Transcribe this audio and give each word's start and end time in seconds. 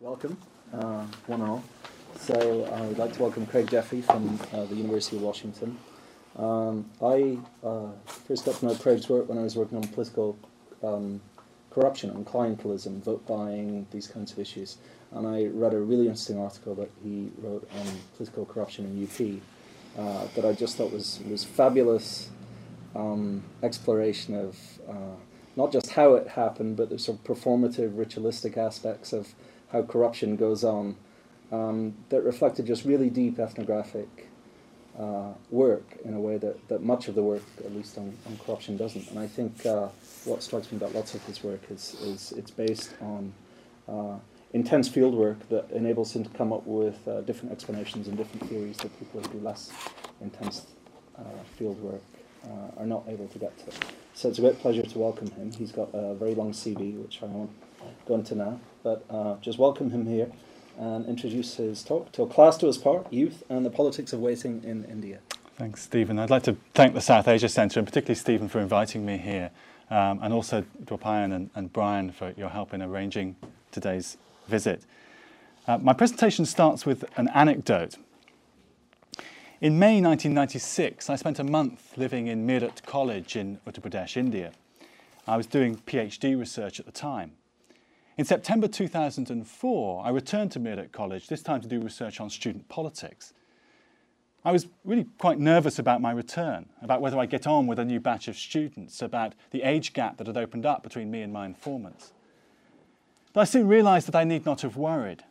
Welcome, 0.00 0.38
uh, 0.72 1.04
one 1.26 1.42
and 1.42 1.50
all. 1.50 1.64
So 2.16 2.64
I 2.72 2.80
would 2.80 2.96
like 2.96 3.12
to 3.12 3.22
welcome 3.22 3.44
Craig 3.44 3.68
Jeffrey 3.68 4.00
from 4.00 4.40
uh, 4.50 4.64
the 4.64 4.74
University 4.74 5.16
of 5.18 5.22
Washington. 5.22 5.76
Um, 6.36 6.86
I 7.02 7.36
uh, 7.62 7.88
first 8.06 8.46
got 8.46 8.54
to 8.54 8.64
know 8.64 8.74
Craig's 8.76 9.10
work 9.10 9.28
when 9.28 9.36
I 9.36 9.42
was 9.42 9.56
working 9.56 9.76
on 9.76 9.86
political 9.88 10.38
um, 10.82 11.20
corruption 11.70 12.08
on 12.12 12.24
clientelism, 12.24 13.02
vote 13.02 13.26
buying, 13.26 13.86
these 13.90 14.06
kinds 14.06 14.32
of 14.32 14.38
issues. 14.38 14.78
And 15.12 15.26
I 15.26 15.48
read 15.52 15.74
a 15.74 15.78
really 15.78 16.06
interesting 16.06 16.38
article 16.38 16.74
that 16.76 16.90
he 17.04 17.30
wrote 17.36 17.68
on 17.76 17.86
political 18.16 18.46
corruption 18.46 18.86
in 18.86 19.04
UP 19.04 19.42
uh, 19.98 20.28
that 20.34 20.46
I 20.46 20.54
just 20.54 20.78
thought 20.78 20.94
was, 20.94 21.20
was 21.28 21.44
fabulous 21.44 22.30
um, 22.96 23.42
exploration 23.62 24.34
of 24.34 24.58
uh, 24.88 25.16
not 25.56 25.72
just 25.72 25.90
how 25.90 26.14
it 26.14 26.26
happened, 26.26 26.78
but 26.78 26.88
the 26.88 26.98
sort 26.98 27.18
of 27.18 27.24
performative, 27.24 27.98
ritualistic 27.98 28.56
aspects 28.56 29.12
of 29.12 29.34
how 29.72 29.82
corruption 29.82 30.36
goes 30.36 30.64
on 30.64 30.96
um, 31.52 31.94
that 32.08 32.22
reflected 32.22 32.66
just 32.66 32.84
really 32.84 33.10
deep 33.10 33.38
ethnographic 33.38 34.28
uh, 34.98 35.32
work 35.50 35.98
in 36.04 36.14
a 36.14 36.20
way 36.20 36.36
that, 36.36 36.68
that 36.68 36.82
much 36.82 37.08
of 37.08 37.14
the 37.14 37.22
work, 37.22 37.42
at 37.64 37.74
least 37.74 37.96
on, 37.96 38.16
on 38.26 38.38
corruption, 38.44 38.76
doesn't. 38.76 39.08
And 39.10 39.18
I 39.18 39.26
think 39.26 39.64
uh, 39.64 39.88
what 40.24 40.42
strikes 40.42 40.70
me 40.70 40.78
about 40.78 40.94
lots 40.94 41.14
of 41.14 41.24
his 41.24 41.42
work 41.42 41.60
is, 41.70 41.96
is 42.02 42.32
it's 42.36 42.50
based 42.50 42.94
on 43.00 43.32
uh, 43.88 44.18
intense 44.52 44.88
field 44.88 45.14
work 45.14 45.48
that 45.48 45.70
enables 45.70 46.14
him 46.14 46.24
to 46.24 46.30
come 46.30 46.52
up 46.52 46.66
with 46.66 47.06
uh, 47.08 47.20
different 47.22 47.52
explanations 47.52 48.08
and 48.08 48.16
different 48.16 48.48
theories 48.48 48.76
that 48.78 48.96
people 48.98 49.20
who 49.20 49.28
do 49.28 49.44
less 49.44 49.72
intense 50.20 50.66
uh, 51.18 51.22
field 51.56 51.80
work 51.80 52.02
uh, 52.44 52.80
are 52.80 52.86
not 52.86 53.04
able 53.08 53.28
to 53.28 53.38
get 53.38 53.56
to. 53.58 53.76
So 54.14 54.28
it's 54.28 54.38
a 54.38 54.42
great 54.42 54.58
pleasure 54.58 54.82
to 54.82 54.98
welcome 54.98 55.30
him. 55.30 55.52
He's 55.52 55.72
got 55.72 55.90
a 55.94 56.14
very 56.14 56.34
long 56.34 56.52
CV, 56.52 57.00
which 57.00 57.22
I 57.22 57.26
won't 57.26 57.50
go 58.06 58.20
to 58.20 58.34
now, 58.34 58.60
but 58.82 59.04
uh, 59.10 59.36
just 59.40 59.58
welcome 59.58 59.90
him 59.90 60.06
here 60.06 60.30
and 60.78 61.06
introduce 61.06 61.56
his 61.56 61.82
talk 61.82 62.10
to 62.12 62.22
a 62.22 62.26
class 62.26 62.56
to 62.58 62.66
his 62.66 62.78
part, 62.78 63.12
youth 63.12 63.42
and 63.48 63.64
the 63.64 63.70
politics 63.70 64.12
of 64.12 64.20
waiting 64.20 64.62
in 64.64 64.84
India. 64.84 65.18
Thanks, 65.56 65.82
Stephen. 65.82 66.18
I'd 66.18 66.30
like 66.30 66.44
to 66.44 66.56
thank 66.72 66.94
the 66.94 67.02
South 67.02 67.28
Asia 67.28 67.48
Centre 67.48 67.80
and 67.80 67.86
particularly 67.86 68.14
Stephen 68.14 68.48
for 68.48 68.60
inviting 68.60 69.04
me 69.04 69.18
here, 69.18 69.50
um, 69.90 70.18
and 70.22 70.32
also 70.32 70.64
Dwaipayan 70.84 71.34
and, 71.34 71.50
and 71.54 71.72
Brian 71.72 72.10
for 72.10 72.32
your 72.36 72.48
help 72.48 72.72
in 72.72 72.80
arranging 72.80 73.36
today's 73.70 74.16
visit. 74.48 74.82
Uh, 75.66 75.76
my 75.78 75.92
presentation 75.92 76.46
starts 76.46 76.86
with 76.86 77.04
an 77.18 77.28
anecdote. 77.34 77.96
In 79.60 79.78
May 79.78 80.00
1996, 80.00 81.10
I 81.10 81.16
spent 81.16 81.38
a 81.38 81.44
month 81.44 81.92
living 81.98 82.28
in 82.28 82.46
Meerut 82.46 82.82
College 82.86 83.36
in 83.36 83.60
Uttar 83.66 83.82
Pradesh, 83.82 84.16
India. 84.16 84.52
I 85.26 85.36
was 85.36 85.46
doing 85.46 85.76
PhD 85.76 86.38
research 86.38 86.80
at 86.80 86.86
the 86.86 86.92
time. 86.92 87.32
In 88.20 88.26
September 88.26 88.68
2004, 88.68 90.04
I 90.04 90.10
returned 90.10 90.52
to 90.52 90.60
Meerut 90.60 90.92
College, 90.92 91.26
this 91.26 91.40
time 91.40 91.62
to 91.62 91.66
do 91.66 91.80
research 91.80 92.20
on 92.20 92.28
student 92.28 92.68
politics. 92.68 93.32
I 94.44 94.52
was 94.52 94.66
really 94.84 95.06
quite 95.16 95.38
nervous 95.38 95.78
about 95.78 96.02
my 96.02 96.10
return, 96.10 96.68
about 96.82 97.00
whether 97.00 97.18
I'd 97.18 97.30
get 97.30 97.46
on 97.46 97.66
with 97.66 97.78
a 97.78 97.84
new 97.86 97.98
batch 97.98 98.28
of 98.28 98.36
students, 98.36 99.00
about 99.00 99.32
the 99.52 99.62
age 99.62 99.94
gap 99.94 100.18
that 100.18 100.26
had 100.26 100.36
opened 100.36 100.66
up 100.66 100.82
between 100.82 101.10
me 101.10 101.22
and 101.22 101.32
my 101.32 101.46
informants. 101.46 102.12
But 103.32 103.40
I 103.40 103.44
soon 103.44 103.66
realised 103.66 104.06
that 104.08 104.16
I 104.16 104.24
need 104.24 104.44
not 104.44 104.60
have 104.60 104.76
worried. 104.76 105.24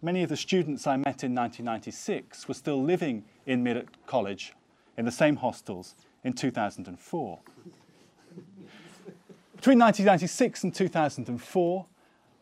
Many 0.00 0.22
of 0.22 0.30
the 0.30 0.36
students 0.38 0.86
I 0.86 0.96
met 0.96 1.22
in 1.22 1.34
1996 1.34 2.48
were 2.48 2.54
still 2.54 2.82
living 2.82 3.22
in 3.44 3.62
Meerut 3.62 3.88
College 4.06 4.54
in 4.96 5.04
the 5.04 5.12
same 5.12 5.36
hostels 5.36 5.94
in 6.24 6.32
2004. 6.32 7.38
Between 9.62 9.78
1996 9.78 10.64
and 10.64 10.74
2004, 10.74 11.86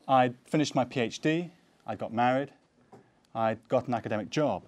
I'd 0.09 0.35
finished 0.47 0.75
my 0.75 0.87
PhD, 0.87 1.51
I 1.87 1.95
got 1.95 2.15
married, 2.15 2.51
I'd 3.35 3.59
got 3.69 3.89
an 3.89 3.93
academic 3.93 4.31
job. 4.31 4.65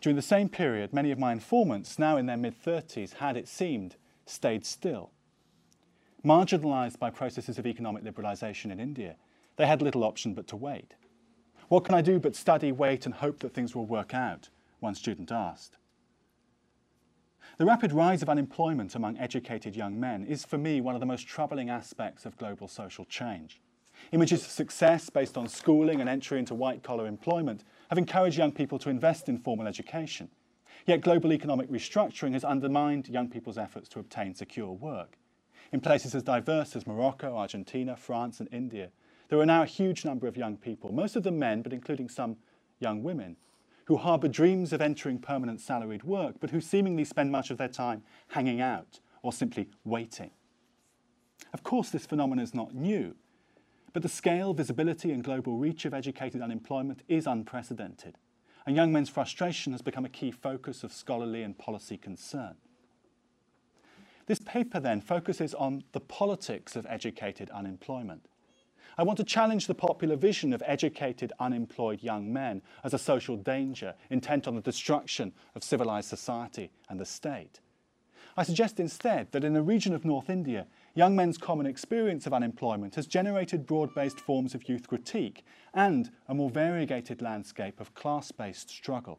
During 0.00 0.16
the 0.16 0.22
same 0.22 0.48
period, 0.48 0.92
many 0.92 1.12
of 1.12 1.20
my 1.20 1.30
informants, 1.30 2.00
now 2.00 2.16
in 2.16 2.26
their 2.26 2.36
mid 2.36 2.60
30s, 2.60 3.12
had, 3.12 3.36
it 3.36 3.46
seemed, 3.46 3.94
stayed 4.24 4.66
still. 4.66 5.12
Marginalised 6.24 6.98
by 6.98 7.10
processes 7.10 7.58
of 7.58 7.66
economic 7.68 8.02
liberalisation 8.02 8.72
in 8.72 8.80
India, 8.80 9.14
they 9.54 9.68
had 9.68 9.80
little 9.80 10.02
option 10.02 10.34
but 10.34 10.48
to 10.48 10.56
wait. 10.56 10.94
What 11.68 11.84
can 11.84 11.94
I 11.94 12.02
do 12.02 12.18
but 12.18 12.34
study, 12.34 12.72
wait, 12.72 13.06
and 13.06 13.14
hope 13.14 13.38
that 13.38 13.54
things 13.54 13.72
will 13.72 13.86
work 13.86 14.14
out? 14.14 14.48
One 14.80 14.96
student 14.96 15.30
asked. 15.30 15.76
The 17.58 17.64
rapid 17.64 17.90
rise 17.90 18.20
of 18.20 18.28
unemployment 18.28 18.94
among 18.94 19.16
educated 19.16 19.74
young 19.74 19.98
men 19.98 20.26
is, 20.26 20.44
for 20.44 20.58
me, 20.58 20.82
one 20.82 20.94
of 20.94 21.00
the 21.00 21.06
most 21.06 21.26
troubling 21.26 21.70
aspects 21.70 22.26
of 22.26 22.36
global 22.36 22.68
social 22.68 23.06
change. 23.06 23.62
Images 24.12 24.42
of 24.42 24.50
success 24.50 25.08
based 25.08 25.38
on 25.38 25.48
schooling 25.48 26.02
and 26.02 26.08
entry 26.08 26.38
into 26.38 26.54
white 26.54 26.82
collar 26.82 27.06
employment 27.06 27.64
have 27.88 27.96
encouraged 27.96 28.36
young 28.36 28.52
people 28.52 28.78
to 28.80 28.90
invest 28.90 29.30
in 29.30 29.38
formal 29.38 29.66
education. 29.66 30.28
Yet 30.84 31.00
global 31.00 31.32
economic 31.32 31.70
restructuring 31.70 32.34
has 32.34 32.44
undermined 32.44 33.08
young 33.08 33.30
people's 33.30 33.56
efforts 33.56 33.88
to 33.90 34.00
obtain 34.00 34.34
secure 34.34 34.72
work. 34.72 35.16
In 35.72 35.80
places 35.80 36.14
as 36.14 36.22
diverse 36.22 36.76
as 36.76 36.86
Morocco, 36.86 37.38
Argentina, 37.38 37.96
France, 37.96 38.38
and 38.38 38.50
India, 38.52 38.90
there 39.30 39.40
are 39.40 39.46
now 39.46 39.62
a 39.62 39.66
huge 39.66 40.04
number 40.04 40.26
of 40.26 40.36
young 40.36 40.58
people, 40.58 40.92
most 40.92 41.16
of 41.16 41.22
them 41.22 41.38
men, 41.38 41.62
but 41.62 41.72
including 41.72 42.10
some 42.10 42.36
young 42.80 43.02
women, 43.02 43.36
who 43.86 43.96
harbour 43.96 44.28
dreams 44.28 44.72
of 44.72 44.80
entering 44.80 45.18
permanent 45.18 45.60
salaried 45.60 46.04
work, 46.04 46.36
but 46.40 46.50
who 46.50 46.60
seemingly 46.60 47.04
spend 47.04 47.30
much 47.30 47.50
of 47.50 47.58
their 47.58 47.68
time 47.68 48.02
hanging 48.28 48.60
out 48.60 49.00
or 49.22 49.32
simply 49.32 49.68
waiting. 49.84 50.30
Of 51.52 51.62
course, 51.62 51.90
this 51.90 52.06
phenomenon 52.06 52.42
is 52.44 52.54
not 52.54 52.74
new, 52.74 53.14
but 53.92 54.02
the 54.02 54.08
scale, 54.08 54.52
visibility, 54.52 55.12
and 55.12 55.24
global 55.24 55.56
reach 55.56 55.84
of 55.84 55.94
educated 55.94 56.42
unemployment 56.42 57.02
is 57.08 57.26
unprecedented, 57.26 58.18
and 58.66 58.76
young 58.76 58.92
men's 58.92 59.08
frustration 59.08 59.72
has 59.72 59.82
become 59.82 60.04
a 60.04 60.10
key 60.10 60.30
focus 60.30 60.82
of 60.82 60.92
scholarly 60.92 61.42
and 61.42 61.56
policy 61.56 61.96
concern. 61.96 62.56
This 64.26 64.40
paper 64.40 64.80
then 64.80 65.00
focuses 65.00 65.54
on 65.54 65.84
the 65.92 66.00
politics 66.00 66.74
of 66.74 66.84
educated 66.88 67.48
unemployment 67.50 68.26
I 68.98 69.02
want 69.02 69.18
to 69.18 69.24
challenge 69.24 69.66
the 69.66 69.74
popular 69.74 70.16
vision 70.16 70.54
of 70.54 70.62
educated, 70.64 71.32
unemployed 71.38 72.02
young 72.02 72.32
men 72.32 72.62
as 72.82 72.94
a 72.94 72.98
social 72.98 73.36
danger 73.36 73.94
intent 74.08 74.48
on 74.48 74.54
the 74.54 74.62
destruction 74.62 75.32
of 75.54 75.62
civilized 75.62 76.08
society 76.08 76.70
and 76.88 76.98
the 76.98 77.04
state. 77.04 77.60
I 78.38 78.42
suggest 78.42 78.80
instead 78.80 79.32
that 79.32 79.44
in 79.44 79.52
the 79.52 79.62
region 79.62 79.94
of 79.94 80.04
North 80.04 80.30
India, 80.30 80.66
young 80.94 81.14
men's 81.14 81.36
common 81.38 81.66
experience 81.66 82.26
of 82.26 82.32
unemployment 82.32 82.94
has 82.94 83.06
generated 83.06 83.66
broad 83.66 83.94
based 83.94 84.20
forms 84.20 84.54
of 84.54 84.68
youth 84.68 84.88
critique 84.88 85.44
and 85.74 86.10
a 86.28 86.34
more 86.34 86.50
variegated 86.50 87.20
landscape 87.20 87.80
of 87.80 87.94
class 87.94 88.32
based 88.32 88.70
struggle. 88.70 89.18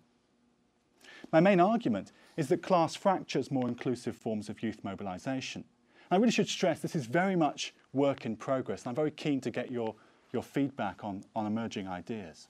My 1.31 1.39
main 1.39 1.59
argument 1.59 2.11
is 2.35 2.47
that 2.49 2.61
class 2.61 2.95
fractures 2.95 3.51
more 3.51 3.67
inclusive 3.67 4.15
forms 4.15 4.49
of 4.49 4.61
youth 4.61 4.83
mobilisation. 4.83 5.65
I 6.09 6.15
really 6.15 6.31
should 6.31 6.47
stress 6.47 6.79
this 6.79 6.95
is 6.95 7.05
very 7.05 7.35
much 7.35 7.73
work 7.93 8.25
in 8.25 8.35
progress, 8.35 8.83
and 8.83 8.89
I'm 8.89 8.95
very 8.95 9.11
keen 9.11 9.41
to 9.41 9.51
get 9.51 9.71
your, 9.71 9.95
your 10.31 10.43
feedback 10.43 11.03
on, 11.03 11.23
on 11.35 11.45
emerging 11.45 11.87
ideas. 11.87 12.47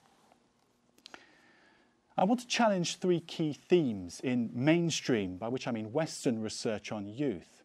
I 2.16 2.24
want 2.24 2.40
to 2.40 2.48
challenge 2.48 2.96
three 2.96 3.20
key 3.20 3.52
themes 3.52 4.20
in 4.24 4.50
mainstream, 4.52 5.36
by 5.36 5.48
which 5.48 5.68
I 5.68 5.70
mean 5.70 5.92
Western 5.92 6.42
research 6.42 6.90
on 6.90 7.06
youth. 7.06 7.62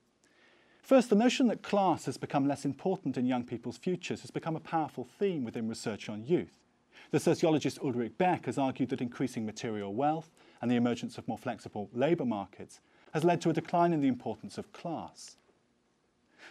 First, 0.83 1.09
the 1.09 1.15
notion 1.15 1.47
that 1.47 1.63
class 1.63 2.05
has 2.05 2.17
become 2.17 2.47
less 2.47 2.65
important 2.65 3.17
in 3.17 3.25
young 3.25 3.45
people's 3.45 3.77
futures 3.77 4.21
has 4.21 4.31
become 4.31 4.55
a 4.55 4.59
powerful 4.59 5.07
theme 5.17 5.43
within 5.43 5.69
research 5.69 6.09
on 6.09 6.25
youth. 6.25 6.59
The 7.11 7.19
sociologist 7.19 7.79
Ulrich 7.81 8.17
Beck 8.17 8.45
has 8.47 8.57
argued 8.57 8.89
that 8.89 9.01
increasing 9.01 9.45
material 9.45 9.93
wealth 9.93 10.29
and 10.61 10.69
the 10.69 10.75
emergence 10.75 11.17
of 11.17 11.27
more 11.27 11.37
flexible 11.37 11.89
labour 11.93 12.25
markets 12.25 12.79
has 13.13 13.23
led 13.23 13.41
to 13.41 13.49
a 13.49 13.53
decline 13.53 13.93
in 13.93 14.01
the 14.01 14.07
importance 14.07 14.57
of 14.57 14.73
class. 14.73 15.37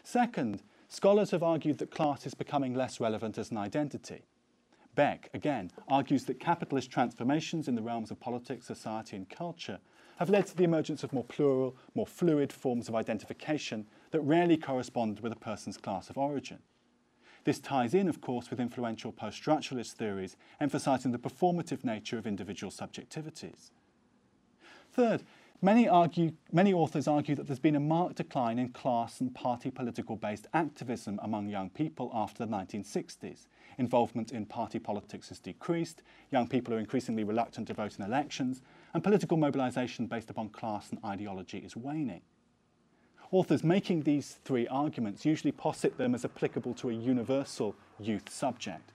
Second, 0.03 0.63
scholars 0.89 1.31
have 1.31 1.43
argued 1.43 1.79
that 1.79 1.91
class 1.91 2.27
is 2.27 2.35
becoming 2.35 2.75
less 2.75 3.01
relevant 3.01 3.39
as 3.39 3.51
an 3.51 3.59
identity. 3.59 4.23
Beck, 4.95 5.31
again, 5.33 5.71
argues 5.89 6.25
that 6.25 6.39
capitalist 6.39 6.91
transformations 6.91 7.67
in 7.67 7.75
the 7.75 7.83
realms 7.83 8.11
of 8.11 8.21
politics, 8.21 8.67
society, 8.67 9.17
and 9.17 9.29
culture 9.29 9.79
have 10.17 10.29
led 10.29 10.47
to 10.47 10.57
the 10.57 10.65
emergence 10.65 11.03
of 11.03 11.13
more 11.13 11.25
plural, 11.25 11.75
more 11.95 12.07
fluid 12.07 12.53
forms 12.53 12.89
of 12.89 12.95
identification 12.95 13.87
that 14.11 14.21
rarely 14.21 14.57
correspond 14.57 15.21
with 15.21 15.33
a 15.33 15.37
person's 15.37 15.79
class 15.79 16.11
of 16.11 16.19
origin. 16.19 16.59
This 17.45 17.59
ties 17.59 17.95
in, 17.95 18.09
of 18.09 18.21
course, 18.21 18.51
with 18.51 18.61
influential 18.61 19.13
post 19.13 19.43
structuralist 19.43 19.93
theories 19.93 20.37
emphasizing 20.61 21.11
the 21.11 21.19
performative 21.19 21.85
nature 21.85 22.19
of 22.19 22.27
individual 22.27 22.71
subjectivities. 22.71 23.71
Third, 24.93 25.25
Many, 25.65 25.89
argue, 25.89 26.33
many 26.51 26.73
authors 26.73 27.07
argue 27.07 27.37
that 27.37 27.47
there's 27.47 27.61
been 27.61 27.77
a 27.77 27.81
marked 27.81 28.17
decline 28.17 28.59
in 28.59 28.71
class 28.71 29.21
and 29.21 29.33
party 29.33 29.71
political 29.71 30.17
based 30.17 30.49
activism 30.53 31.21
among 31.23 31.49
young 31.49 31.71
people 31.71 32.11
after 32.13 32.45
the 32.45 32.51
1960s. 32.53 33.47
Involvement 33.79 34.33
in 34.33 34.45
party 34.45 34.81
politics 34.81 35.29
has 35.29 35.39
decreased, 35.39 36.03
young 36.33 36.49
people 36.49 36.75
are 36.75 36.81
increasingly 36.81 37.23
reluctant 37.23 37.69
to 37.69 37.75
vote 37.75 37.97
in 37.97 38.05
elections, 38.05 38.61
and 38.93 39.05
political 39.05 39.37
mobilisation 39.37 40.09
based 40.09 40.31
upon 40.31 40.49
class 40.49 40.91
and 40.91 40.99
ideology 41.05 41.59
is 41.59 41.77
waning. 41.77 42.23
Authors 43.31 43.63
making 43.63 44.03
these 44.03 44.39
three 44.45 44.67
arguments 44.67 45.25
usually 45.25 45.53
posit 45.53 45.97
them 45.97 46.13
as 46.13 46.25
applicable 46.25 46.75
to 46.75 46.91
a 46.91 46.93
universal 46.93 47.77
youth 48.01 48.29
subject. 48.29 48.91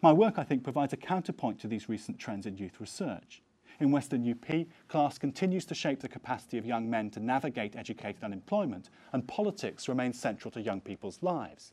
My 0.00 0.14
work, 0.14 0.38
I 0.38 0.42
think, 0.42 0.64
provides 0.64 0.94
a 0.94 0.96
counterpoint 0.96 1.60
to 1.60 1.68
these 1.68 1.86
recent 1.86 2.18
trends 2.18 2.46
in 2.46 2.56
youth 2.56 2.80
research. 2.80 3.42
In 3.80 3.90
Western 3.90 4.30
UP, 4.30 4.66
class 4.88 5.18
continues 5.18 5.64
to 5.64 5.74
shape 5.74 6.00
the 6.00 6.08
capacity 6.08 6.58
of 6.58 6.66
young 6.66 6.90
men 6.90 7.10
to 7.10 7.20
navigate 7.20 7.76
educated 7.76 8.22
unemployment, 8.22 8.90
and 9.12 9.26
politics 9.26 9.88
remains 9.88 10.20
central 10.20 10.50
to 10.52 10.60
young 10.60 10.82
people's 10.82 11.22
lives. 11.22 11.72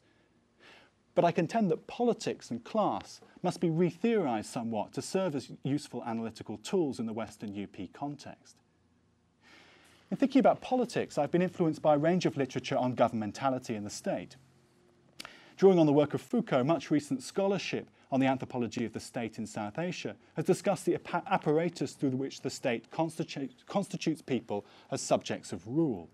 But 1.16 1.26
I 1.26 1.32
contend 1.32 1.70
that 1.70 1.88
politics 1.88 2.50
and 2.50 2.64
class 2.64 3.20
must 3.44 3.60
be 3.60 3.70
retheorized 3.70 4.46
somewhat 4.46 4.94
to 4.94 5.02
serve 5.02 5.36
as 5.36 5.52
useful 5.64 6.04
analytical 6.06 6.58
tools 6.60 7.00
in 7.00 7.08
the 7.08 7.14
Western 7.14 7.62
UP 7.62 7.92
context. 7.92 8.56
In 10.10 10.16
thinking 10.16 10.40
about 10.40 10.62
politics, 10.62 11.18
I've 11.18 11.32
been 11.32 11.42
influenced 11.42 11.82
by 11.82 11.96
a 11.96 11.98
range 11.98 12.26
of 12.26 12.38
literature 12.38 12.78
on 12.78 12.96
governmentality 12.96 13.72
in 13.72 13.84
the 13.84 13.90
state. 13.90 14.38
Drawing 15.58 15.80
on 15.80 15.88
the 15.88 15.94
work 15.94 16.14
of 16.14 16.22
Foucault, 16.22 16.64
much 16.64 16.92
recent 16.92 17.24
scholarship 17.24 17.90
on 18.12 18.20
the 18.20 18.28
anthropology 18.28 18.86
of 18.86 18.94
the 18.94 19.00
state 19.00 19.40
in 19.40 19.48
South 19.48 19.80
Asia, 19.80 20.16
has 20.36 20.46
discussed 20.46 20.86
the 20.86 21.00
apparatus 21.28 21.94
through 21.94 22.12
which 22.12 22.42
the 22.42 22.50
state 22.50 22.92
constitutes, 22.92 23.64
constitutes 23.66 24.22
people 24.22 24.66
as 24.92 25.02
subjects 25.02 25.52
of 25.52 25.68
rule. 25.68 26.10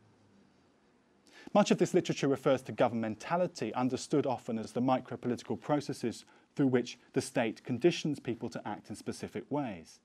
Much 1.54 1.72
of 1.72 1.78
this 1.78 1.94
literature 1.94 2.30
refers 2.30 2.62
to 2.62 2.72
governmentality, 2.72 3.74
understood 3.74 4.26
often 4.26 4.58
as 4.58 4.72
the 4.72 4.82
micro-political 4.82 5.58
processes 5.58 6.24
through 6.56 6.68
which 6.68 6.98
the 7.12 7.22
state 7.22 7.64
conditions 7.66 8.20
people 8.20 8.50
to 8.50 8.66
act 8.66 8.90
in 8.90 8.96
specific 8.96 9.44
ways. 9.50 10.00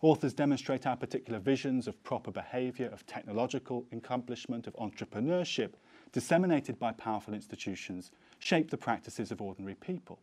Authors 0.00 0.32
demonstrate 0.32 0.86
our 0.86 0.96
particular 0.96 1.38
visions 1.38 1.86
of 1.86 2.02
proper 2.02 2.32
behaviour, 2.32 2.88
of 2.88 3.06
technological 3.06 3.84
accomplishment, 3.92 4.66
of 4.66 4.74
entrepreneurship, 4.76 5.74
disseminated 6.10 6.78
by 6.78 6.90
powerful 6.90 7.34
institutions, 7.34 8.10
shape 8.42 8.70
the 8.70 8.76
practices 8.76 9.30
of 9.30 9.40
ordinary 9.40 9.74
people. 9.74 10.18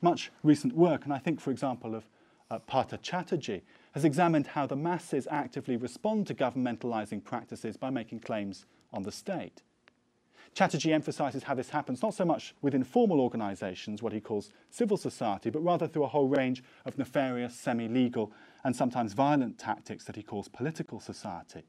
Much 0.00 0.30
recent 0.42 0.74
work, 0.74 1.04
and 1.04 1.12
I 1.12 1.18
think, 1.18 1.40
for 1.40 1.50
example, 1.50 1.94
of 1.94 2.06
uh, 2.50 2.58
Partha 2.60 2.98
Chatterjee, 2.98 3.62
has 3.92 4.04
examined 4.04 4.48
how 4.48 4.66
the 4.66 4.76
masses 4.76 5.26
actively 5.30 5.76
respond 5.76 6.26
to 6.26 6.34
governmentalizing 6.34 7.24
practices 7.24 7.76
by 7.76 7.90
making 7.90 8.20
claims 8.20 8.66
on 8.92 9.02
the 9.02 9.12
state. 9.12 9.62
Chatterjee 10.54 10.92
emphasizes 10.92 11.42
how 11.42 11.54
this 11.54 11.70
happens 11.70 12.02
not 12.02 12.14
so 12.14 12.24
much 12.24 12.54
within 12.62 12.84
formal 12.84 13.20
organizations, 13.20 14.02
what 14.02 14.12
he 14.12 14.20
calls 14.20 14.50
civil 14.70 14.96
society, 14.96 15.50
but 15.50 15.64
rather 15.64 15.88
through 15.88 16.04
a 16.04 16.08
whole 16.08 16.28
range 16.28 16.62
of 16.84 16.96
nefarious, 16.96 17.56
semi-legal, 17.56 18.30
and 18.62 18.76
sometimes 18.76 19.14
violent 19.14 19.58
tactics 19.58 20.04
that 20.04 20.14
he 20.14 20.22
calls 20.22 20.46
political 20.46 21.00
society. 21.00 21.64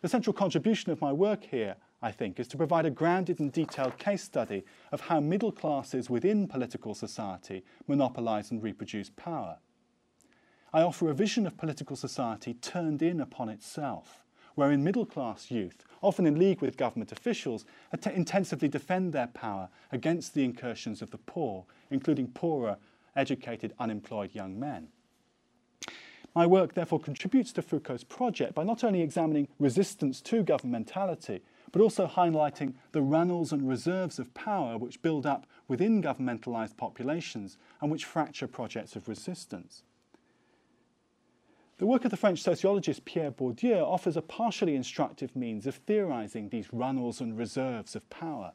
The 0.00 0.08
central 0.08 0.34
contribution 0.34 0.90
of 0.90 1.00
my 1.00 1.12
work 1.12 1.44
here 1.44 1.76
I 2.02 2.12
think, 2.12 2.38
is 2.38 2.48
to 2.48 2.56
provide 2.56 2.86
a 2.86 2.90
grounded 2.90 3.40
and 3.40 3.50
detailed 3.50 3.98
case 3.98 4.22
study 4.22 4.64
of 4.92 5.02
how 5.02 5.20
middle 5.20 5.52
classes 5.52 6.10
within 6.10 6.46
political 6.46 6.94
society 6.94 7.64
monopolise 7.86 8.50
and 8.50 8.62
reproduce 8.62 9.10
power. 9.10 9.58
I 10.72 10.82
offer 10.82 11.08
a 11.08 11.14
vision 11.14 11.46
of 11.46 11.56
political 11.56 11.96
society 11.96 12.54
turned 12.54 13.00
in 13.00 13.20
upon 13.20 13.48
itself, 13.48 14.24
wherein 14.56 14.84
middle 14.84 15.06
class 15.06 15.50
youth, 15.50 15.84
often 16.02 16.26
in 16.26 16.38
league 16.38 16.60
with 16.60 16.76
government 16.76 17.12
officials, 17.12 17.64
intensively 18.04 18.68
defend 18.68 19.12
their 19.12 19.28
power 19.28 19.70
against 19.90 20.34
the 20.34 20.44
incursions 20.44 21.00
of 21.00 21.10
the 21.10 21.18
poor, 21.18 21.64
including 21.90 22.28
poorer, 22.28 22.76
educated, 23.14 23.72
unemployed 23.78 24.34
young 24.34 24.58
men. 24.60 24.88
My 26.34 26.46
work 26.46 26.74
therefore 26.74 27.00
contributes 27.00 27.52
to 27.54 27.62
Foucault's 27.62 28.04
project 28.04 28.54
by 28.54 28.64
not 28.64 28.84
only 28.84 29.00
examining 29.00 29.48
resistance 29.58 30.20
to 30.22 30.44
governmentality, 30.44 31.40
but 31.72 31.82
also 31.82 32.06
highlighting 32.06 32.74
the 32.92 33.02
runnels 33.02 33.52
and 33.52 33.68
reserves 33.68 34.18
of 34.18 34.32
power 34.34 34.78
which 34.78 35.02
build 35.02 35.26
up 35.26 35.46
within 35.68 36.02
governmentalised 36.02 36.76
populations 36.76 37.58
and 37.80 37.90
which 37.90 38.04
fracture 38.04 38.46
projects 38.46 38.96
of 38.96 39.08
resistance. 39.08 39.82
The 41.78 41.86
work 41.86 42.06
of 42.06 42.10
the 42.10 42.16
French 42.16 42.40
sociologist 42.40 43.04
Pierre 43.04 43.30
Bourdieu 43.30 43.82
offers 43.82 44.16
a 44.16 44.22
partially 44.22 44.74
instructive 44.74 45.36
means 45.36 45.66
of 45.66 45.74
theorising 45.74 46.48
these 46.48 46.72
runnels 46.72 47.20
and 47.20 47.36
reserves 47.36 47.94
of 47.94 48.08
power. 48.08 48.52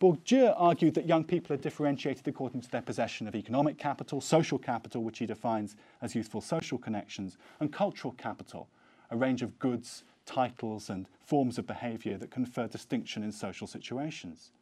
Bourdieu 0.00 0.52
argued 0.56 0.94
that 0.94 1.06
young 1.06 1.24
people 1.24 1.54
are 1.54 1.58
differentiated 1.60 2.26
according 2.26 2.60
to 2.60 2.70
their 2.70 2.82
possession 2.82 3.28
of 3.28 3.36
economic 3.36 3.78
capital, 3.78 4.20
social 4.20 4.58
capital, 4.58 5.02
which 5.02 5.18
he 5.18 5.26
defines 5.26 5.76
as 6.02 6.14
youthful 6.14 6.40
social 6.40 6.78
connections, 6.78 7.36
and 7.60 7.72
cultural 7.72 8.14
capital, 8.18 8.68
a 9.10 9.16
range 9.16 9.42
of 9.42 9.58
goods, 9.58 10.04
titles 10.28 10.90
and 10.90 11.08
forms 11.24 11.56
of 11.58 11.66
behaviour 11.66 12.18
that 12.18 12.30
confer 12.30 12.66
distinction 12.66 13.22
in 13.22 13.32
social 13.32 13.66
situations. 13.66 14.52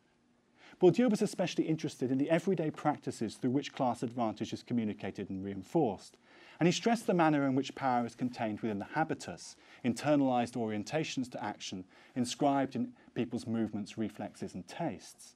Bourdieu 0.81 1.11
was 1.11 1.23
especially 1.23 1.65
interested 1.65 2.11
in 2.11 2.19
the 2.19 2.31
everyday 2.31 2.71
practices 2.71 3.35
through 3.35 3.51
which 3.51 3.73
class 3.73 4.03
advantage 4.03 4.53
is 4.53 4.63
communicated 4.63 5.29
and 5.29 5.45
reinforced, 5.45 6.17
and 6.61 6.67
he 6.67 6.73
stressed 6.73 7.07
the 7.07 7.15
manner 7.15 7.47
in 7.47 7.55
which 7.55 7.75
power 7.75 8.07
is 8.07 8.15
contained 8.15 8.61
within 8.61 8.79
the 8.79 8.85
habitus, 8.95 9.57
internalised 9.85 10.55
orientations 10.55 11.31
to 11.31 11.43
action, 11.43 11.85
inscribed 12.15 12.77
in 12.77 12.93
people's 13.15 13.47
movements, 13.47 13.99
reflexes 13.99 14.55
and 14.55 14.69
tastes. 14.69 15.35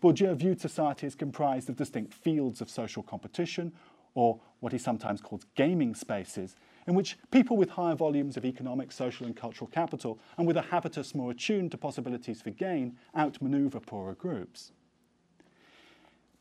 Bourdieu 0.00 0.34
viewed 0.34 0.60
society 0.60 1.06
as 1.06 1.14
comprised 1.14 1.68
of 1.68 1.76
distinct 1.76 2.14
fields 2.14 2.60
of 2.60 2.70
social 2.70 3.02
competition, 3.02 3.72
or 4.14 4.40
what 4.60 4.72
he 4.72 4.78
sometimes 4.78 5.20
calls 5.20 5.46
gaming 5.54 5.94
spaces, 5.94 6.56
in 6.86 6.94
which 6.94 7.18
people 7.30 7.56
with 7.56 7.70
higher 7.70 7.94
volumes 7.94 8.36
of 8.36 8.44
economic, 8.44 8.92
social, 8.92 9.26
and 9.26 9.36
cultural 9.36 9.68
capital, 9.68 10.18
and 10.38 10.46
with 10.46 10.56
a 10.56 10.62
habitus 10.62 11.14
more 11.14 11.32
attuned 11.32 11.70
to 11.72 11.78
possibilities 11.78 12.42
for 12.42 12.50
gain, 12.50 12.96
outmaneuver 13.16 13.80
poorer 13.80 14.14
groups. 14.14 14.72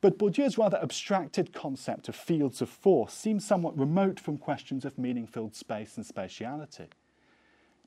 But 0.01 0.19
Bourdieu's 0.19 0.57
rather 0.57 0.77
abstracted 0.83 1.51
concept 1.51 2.09
of 2.09 2.15
fields 2.15 2.61
of 2.61 2.69
force 2.69 3.13
seems 3.13 3.43
somewhat 3.43 3.77
remote 3.77 4.19
from 4.19 4.37
questions 4.37 4.85
of 4.85 4.99
meaning-filled 4.99 5.55
space 5.55 5.97
and 5.97 6.05
spatiality. 6.05 6.89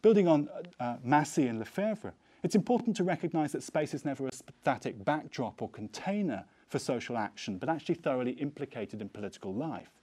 Building 0.02 0.26
on 0.26 0.48
uh, 0.80 0.96
Massey 1.04 1.46
and 1.46 1.60
Lefebvre, 1.60 2.14
it's 2.42 2.54
important 2.54 2.96
to 2.96 3.04
recognise 3.04 3.52
that 3.52 3.62
space 3.62 3.94
is 3.94 4.04
never 4.04 4.26
a 4.26 4.32
static 4.32 5.04
backdrop 5.04 5.62
or 5.62 5.68
container 5.68 6.44
for 6.68 6.78
social 6.78 7.16
action, 7.16 7.56
but 7.58 7.68
actually 7.68 7.96
thoroughly 7.96 8.32
implicated 8.32 9.00
in 9.00 9.08
political 9.08 9.54
life. 9.54 9.97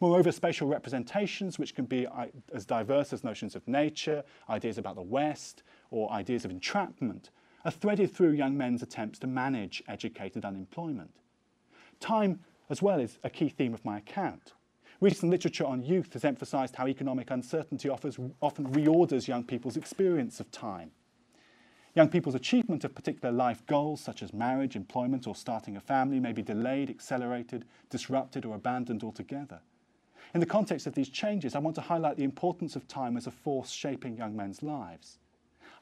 Moreover, 0.00 0.30
spatial 0.30 0.68
representations, 0.68 1.58
which 1.58 1.74
can 1.74 1.84
be 1.84 2.06
uh, 2.06 2.26
as 2.54 2.64
diverse 2.64 3.12
as 3.12 3.24
notions 3.24 3.56
of 3.56 3.66
nature, 3.66 4.22
ideas 4.48 4.78
about 4.78 4.94
the 4.94 5.02
West, 5.02 5.62
or 5.90 6.10
ideas 6.12 6.44
of 6.44 6.50
entrapment, 6.50 7.30
are 7.64 7.70
threaded 7.70 8.14
through 8.14 8.30
young 8.30 8.56
men's 8.56 8.82
attempts 8.82 9.18
to 9.18 9.26
manage 9.26 9.82
educated 9.88 10.44
unemployment. 10.44 11.10
Time, 11.98 12.40
as 12.70 12.80
well, 12.80 13.00
is 13.00 13.18
a 13.24 13.30
key 13.30 13.48
theme 13.48 13.74
of 13.74 13.84
my 13.84 13.98
account. 13.98 14.52
Recent 15.00 15.30
literature 15.30 15.64
on 15.64 15.82
youth 15.82 16.12
has 16.12 16.24
emphasised 16.24 16.76
how 16.76 16.86
economic 16.86 17.30
uncertainty 17.30 17.88
offers, 17.88 18.18
often 18.40 18.70
reorders 18.72 19.28
young 19.28 19.44
people's 19.44 19.76
experience 19.76 20.40
of 20.40 20.50
time. 20.50 20.90
Young 21.94 22.08
people's 22.08 22.34
achievement 22.34 22.84
of 22.84 22.94
particular 22.94 23.32
life 23.32 23.66
goals, 23.66 24.00
such 24.00 24.22
as 24.22 24.32
marriage, 24.32 24.76
employment, 24.76 25.26
or 25.26 25.34
starting 25.34 25.76
a 25.76 25.80
family, 25.80 26.20
may 26.20 26.32
be 26.32 26.42
delayed, 26.42 26.88
accelerated, 26.88 27.64
disrupted, 27.88 28.44
or 28.44 28.54
abandoned 28.54 29.02
altogether. 29.02 29.60
In 30.32 30.40
the 30.40 30.46
context 30.46 30.86
of 30.86 30.94
these 30.94 31.08
changes, 31.08 31.54
I 31.54 31.58
want 31.58 31.74
to 31.76 31.82
highlight 31.82 32.16
the 32.16 32.24
importance 32.24 32.76
of 32.76 32.86
time 32.86 33.16
as 33.16 33.26
a 33.26 33.32
force 33.32 33.70
shaping 33.70 34.16
young 34.16 34.36
men's 34.36 34.62
lives. 34.62 35.18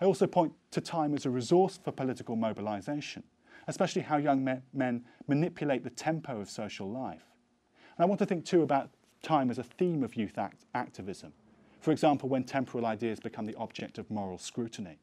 I 0.01 0.05
also 0.05 0.27
point 0.27 0.53
to 0.71 0.81
time 0.81 1.15
as 1.15 1.27
a 1.27 1.31
resource 1.31 1.79
for 1.83 1.93
political 1.93 2.37
mobilisation, 2.37 3.25
especially 3.67 4.03
how 4.03 4.17
young 4.17 4.45
me 4.45 4.55
men 4.73 5.05
manipulate 5.27 5.85
the 5.85 5.91
tempo 5.91 6.41
of 6.41 6.49
social 6.49 6.89
life. 6.91 7.25
And 7.97 8.05
I 8.05 8.07
want 8.07 8.21
to 8.21 8.27
think 8.27 8.45
too 8.45 8.63
about 8.63 8.91
time 9.23 9.51
as 9.51 9.59
a 9.59 9.65
theme 9.65 10.03
of 10.03 10.15
youth 10.15 10.39
act 10.39 10.65
activism, 10.75 11.33
for 11.81 11.91
example, 11.91 12.29
when 12.29 12.45
temporal 12.45 12.87
ideas 12.87 13.21
become 13.21 13.45
the 13.45 13.57
object 13.57 13.99
of 13.99 14.11
moral 14.11 14.39
scrutiny. 14.39 14.99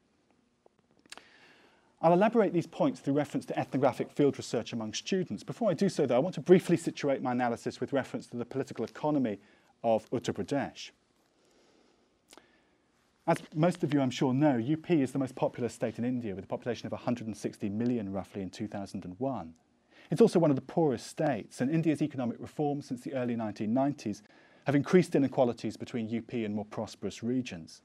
I'll 2.06 2.14
elaborate 2.14 2.54
these 2.54 2.68
points 2.68 3.00
through 3.00 3.16
reference 3.16 3.48
to 3.48 3.58
ethnographic 3.58 4.12
field 4.12 4.38
research 4.38 4.74
among 4.74 4.94
students. 4.94 5.42
Before 5.42 5.72
I 5.72 5.74
do 5.74 5.90
so, 5.90 6.06
though, 6.06 6.16
I 6.16 6.20
want 6.20 6.36
to 6.36 6.42
briefly 6.42 6.78
situate 6.78 7.20
my 7.24 7.32
analysis 7.32 7.80
with 7.80 7.94
reference 7.94 8.28
to 8.28 8.38
the 8.38 8.46
political 8.46 8.86
economy 8.86 9.40
of 9.84 10.08
Uttar 10.12 10.36
Pradesh. 10.36 10.92
As 13.26 13.40
most 13.56 13.84
of 13.84 13.92
you, 13.92 14.02
I'm 14.02 14.12
sure, 14.12 14.36
know, 14.36 14.64
UP 14.64 14.92
is 14.92 15.14
the 15.14 15.18
most 15.18 15.34
populous 15.34 15.74
state 15.74 15.98
in 15.98 16.06
India 16.06 16.36
with 16.36 16.44
a 16.44 16.48
population 16.48 16.86
of 16.86 16.92
160 16.92 17.70
million 17.70 18.14
roughly 18.14 18.44
in 18.44 18.52
2001. 18.52 19.54
It's 20.12 20.22
also 20.22 20.38
one 20.38 20.52
of 20.52 20.56
the 20.58 20.62
poorest 20.62 21.08
states, 21.08 21.60
and 21.60 21.72
India's 21.72 22.04
economic 22.04 22.38
reforms 22.40 22.86
since 22.86 23.02
the 23.02 23.16
early 23.16 23.36
1990s 23.36 24.22
have 24.68 24.76
increased 24.76 25.16
inequalities 25.16 25.76
between 25.76 26.16
UP 26.16 26.32
and 26.34 26.54
more 26.54 26.66
prosperous 26.66 27.24
regions. 27.24 27.82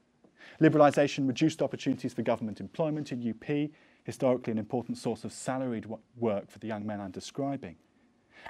Liberalisation 0.59 1.27
reduced 1.27 1.63
opportunities 1.63 2.13
for 2.13 2.21
government 2.21 2.59
employment 2.59 3.11
in 3.11 3.27
UP, 3.27 3.71
historically 4.03 4.51
an 4.51 4.57
important 4.57 4.97
source 4.97 5.23
of 5.23 5.31
salaried 5.31 5.85
work 6.17 6.49
for 6.49 6.59
the 6.59 6.67
young 6.67 6.85
men 6.85 6.99
I'm 6.99 7.11
describing. 7.11 7.75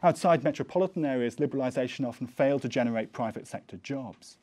Outside 0.03 0.43
metropolitan 0.43 1.05
areas, 1.05 1.35
liberalisation 1.35 2.07
often 2.07 2.27
failed 2.27 2.61
to 2.61 2.69
generate 2.69 3.11
private 3.11 3.47
sector 3.47 3.77
jobs. 3.77 4.37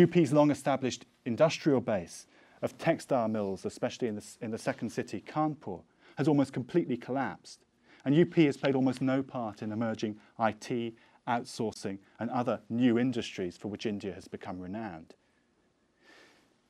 UP's 0.00 0.32
long-established 0.32 1.04
industrial 1.26 1.80
base 1.80 2.26
of 2.62 2.78
textile 2.78 3.28
mills, 3.28 3.64
especially 3.64 4.08
in 4.08 4.16
the, 4.16 4.24
in 4.40 4.50
the 4.50 4.58
second 4.58 4.90
city, 4.90 5.22
Kanpur, 5.26 5.82
has 6.16 6.28
almost 6.28 6.52
completely 6.52 6.96
collapsed. 6.96 7.60
And 8.04 8.18
UP 8.18 8.34
has 8.34 8.56
played 8.56 8.74
almost 8.74 9.02
no 9.02 9.22
part 9.22 9.62
in 9.62 9.72
emerging 9.72 10.16
IT, 10.40 10.94
outsourcing, 11.28 11.98
and 12.18 12.30
other 12.30 12.60
new 12.68 12.98
industries 12.98 13.56
for 13.56 13.68
which 13.68 13.86
India 13.86 14.12
has 14.12 14.26
become 14.26 14.58
renowned. 14.58 15.14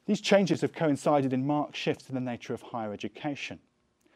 These 0.06 0.20
changes 0.20 0.60
have 0.62 0.72
coincided 0.72 1.32
in 1.32 1.46
marked 1.46 1.76
shifts 1.76 2.08
in 2.08 2.14
the 2.14 2.20
nature 2.20 2.54
of 2.54 2.62
higher 2.62 2.92
education. 2.92 3.60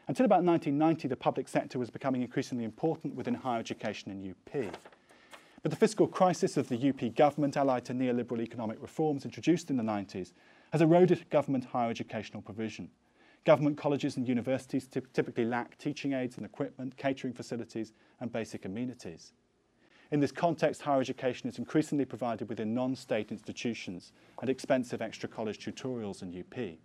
Until 0.07 0.25
about 0.25 0.43
1990, 0.43 1.07
the 1.07 1.15
public 1.15 1.47
sector 1.47 1.79
was 1.79 1.89
becoming 1.89 2.21
increasingly 2.21 2.65
important 2.65 3.15
within 3.15 3.33
higher 3.33 3.59
education 3.59 4.11
in 4.11 4.31
UP. 4.31 4.73
But 5.63 5.71
the 5.71 5.77
fiscal 5.77 6.07
crisis 6.07 6.55
of 6.57 6.69
the 6.69 6.89
UP 6.89 7.15
government, 7.15 7.57
allied 7.57 7.85
to 7.85 7.93
neoliberal 7.93 8.41
economic 8.41 8.81
reforms 8.81 9.25
introduced 9.25 9.69
in 9.69 9.77
the 9.77 9.83
90s, 9.83 10.33
has 10.71 10.81
eroded 10.81 11.29
government 11.29 11.65
higher 11.65 11.89
educational 11.89 12.41
provision. 12.41 12.89
Government 13.45 13.77
colleges 13.77 14.17
and 14.17 14.27
universities 14.27 14.87
typically 14.87 15.45
lack 15.45 15.77
teaching 15.77 16.11
aids 16.11 16.37
and 16.37 16.45
equipment, 16.45 16.97
catering 16.97 17.33
facilities, 17.33 17.93
and 18.19 18.31
basic 18.31 18.65
amenities. 18.65 19.31
In 20.09 20.21
this 20.21 20.31
context, 20.31 20.83
higher 20.83 21.01
education 21.01 21.49
is 21.49 21.57
increasingly 21.57 22.05
provided 22.05 22.47
within 22.47 22.73
non-state 22.73 23.31
institutions 23.31 24.13
and 24.39 24.49
expensive 24.49 25.01
extra 25.01 25.27
college 25.27 25.59
tutorials 25.59 26.21
in 26.21 26.37
UP. 26.39 26.77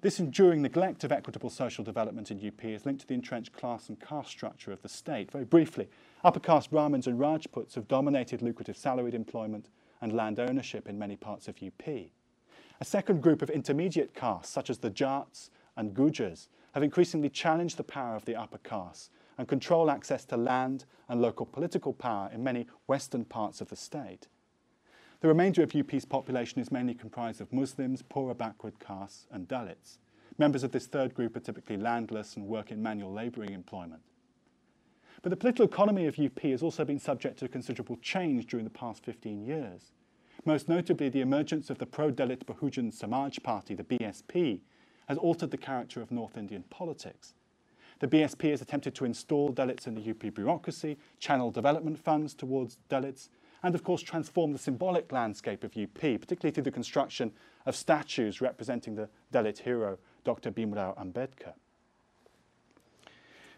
This 0.00 0.20
enduring 0.20 0.62
neglect 0.62 1.02
of 1.02 1.10
equitable 1.10 1.50
social 1.50 1.82
development 1.82 2.30
in 2.30 2.46
UP 2.46 2.64
is 2.64 2.86
linked 2.86 3.00
to 3.00 3.08
the 3.08 3.14
entrenched 3.14 3.52
class 3.52 3.88
and 3.88 3.98
caste 3.98 4.30
structure 4.30 4.70
of 4.70 4.80
the 4.82 4.88
state. 4.88 5.32
Very 5.32 5.44
briefly, 5.44 5.88
upper 6.22 6.38
caste 6.38 6.70
Brahmins 6.70 7.08
and 7.08 7.18
Rajputs 7.18 7.74
have 7.74 7.88
dominated 7.88 8.42
lucrative 8.42 8.76
salaried 8.76 9.14
employment 9.14 9.68
and 10.00 10.12
land 10.12 10.38
ownership 10.38 10.88
in 10.88 10.98
many 10.98 11.16
parts 11.16 11.48
of 11.48 11.56
UP. 11.60 11.88
A 11.88 12.84
second 12.84 13.22
group 13.22 13.42
of 13.42 13.50
intermediate 13.50 14.14
castes, 14.14 14.52
such 14.52 14.70
as 14.70 14.78
the 14.78 14.90
Jats 14.90 15.50
and 15.76 15.94
Gujars, 15.94 16.46
have 16.74 16.84
increasingly 16.84 17.30
challenged 17.30 17.76
the 17.78 17.82
power 17.82 18.14
of 18.14 18.26
the 18.26 18.36
upper 18.36 18.58
caste 18.58 19.10
and 19.38 19.48
control 19.48 19.90
access 19.90 20.24
to 20.26 20.36
land 20.36 20.84
and 21.08 21.20
local 21.20 21.46
political 21.46 21.92
power 21.92 22.30
in 22.32 22.42
many 22.42 22.66
western 22.86 23.24
parts 23.24 23.60
of 23.60 23.68
the 23.68 23.76
state. 23.76 24.28
The 25.20 25.28
remainder 25.28 25.62
of 25.62 25.74
UP's 25.74 26.04
population 26.04 26.60
is 26.60 26.70
mainly 26.70 26.94
comprised 26.94 27.40
of 27.40 27.52
Muslims, 27.52 28.02
poorer 28.02 28.34
backward 28.34 28.78
castes, 28.78 29.26
and 29.30 29.48
Dalits. 29.48 29.98
Members 30.38 30.62
of 30.62 30.72
this 30.72 30.86
third 30.86 31.14
group 31.14 31.36
are 31.36 31.40
typically 31.40 31.76
landless 31.78 32.36
and 32.36 32.46
work 32.46 32.70
in 32.70 32.82
manual 32.82 33.12
labouring 33.12 33.52
employment. 33.52 34.02
But 35.22 35.30
the 35.30 35.36
political 35.36 35.64
economy 35.64 36.06
of 36.06 36.18
UP 36.18 36.38
has 36.42 36.62
also 36.62 36.84
been 36.84 36.98
subject 36.98 37.38
to 37.38 37.48
considerable 37.48 37.96
change 38.02 38.46
during 38.46 38.64
the 38.64 38.70
past 38.70 39.04
15 39.04 39.42
years. 39.42 39.92
Most 40.44 40.68
notably, 40.68 41.08
the 41.08 41.22
emergence 41.22 41.70
of 41.70 41.78
the 41.78 41.86
pro-Dalit 41.86 42.44
Bahujan 42.44 42.92
Samaj 42.92 43.42
Party, 43.42 43.74
the 43.74 43.84
BSP, 43.84 44.60
has 45.08 45.18
altered 45.18 45.50
the 45.50 45.56
character 45.56 46.02
of 46.02 46.10
North 46.10 46.36
Indian 46.36 46.64
politics. 46.70 47.34
The 47.98 48.08
BSP 48.08 48.50
has 48.50 48.60
attempted 48.60 48.94
to 48.96 49.04
install 49.04 49.52
Dalits 49.52 49.86
in 49.86 49.94
the 49.94 50.10
UP 50.10 50.34
bureaucracy, 50.34 50.98
channel 51.18 51.50
development 51.50 51.98
funds 51.98 52.34
towards 52.34 52.78
Dalits, 52.90 53.30
and 53.62 53.74
of 53.74 53.82
course 53.82 54.02
transform 54.02 54.52
the 54.52 54.58
symbolic 54.58 55.10
landscape 55.12 55.64
of 55.64 55.76
UP, 55.76 55.94
particularly 55.94 56.52
through 56.52 56.64
the 56.64 56.70
construction 56.70 57.32
of 57.64 57.74
statues 57.74 58.40
representing 58.40 58.94
the 58.94 59.08
Dalit 59.32 59.58
hero, 59.58 59.98
Dr. 60.24 60.50
Bhimrao 60.50 60.96
Ambedkar. 60.98 61.54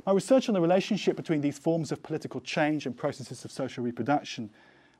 My 0.07 0.13
research 0.13 0.49
on 0.49 0.55
the 0.55 0.61
relationship 0.61 1.17
between 1.17 1.41
these 1.41 1.59
forms 1.59 1.91
of 1.93 2.03
political 2.03 2.41
change 2.41 2.87
and 2.87 2.97
processes 2.97 3.45
of 3.45 3.51
social 3.51 3.85
reproduction 3.85 4.51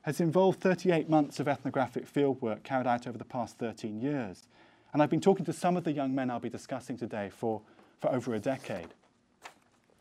has 0.03 0.19
involved 0.19 0.59
38 0.59 1.09
months 1.09 1.39
of 1.39 1.47
ethnographic 1.47 2.11
fieldwork 2.11 2.63
carried 2.63 2.87
out 2.87 3.07
over 3.07 3.17
the 3.17 3.25
past 3.25 3.57
13 3.57 3.99
years. 3.99 4.47
And 4.93 5.01
I've 5.01 5.09
been 5.09 5.21
talking 5.21 5.45
to 5.45 5.53
some 5.53 5.77
of 5.77 5.83
the 5.83 5.91
young 5.91 6.13
men 6.13 6.29
I'll 6.29 6.39
be 6.39 6.49
discussing 6.49 6.97
today 6.97 7.29
for, 7.29 7.61
for 7.99 8.11
over 8.11 8.35
a 8.35 8.39
decade. 8.39 8.89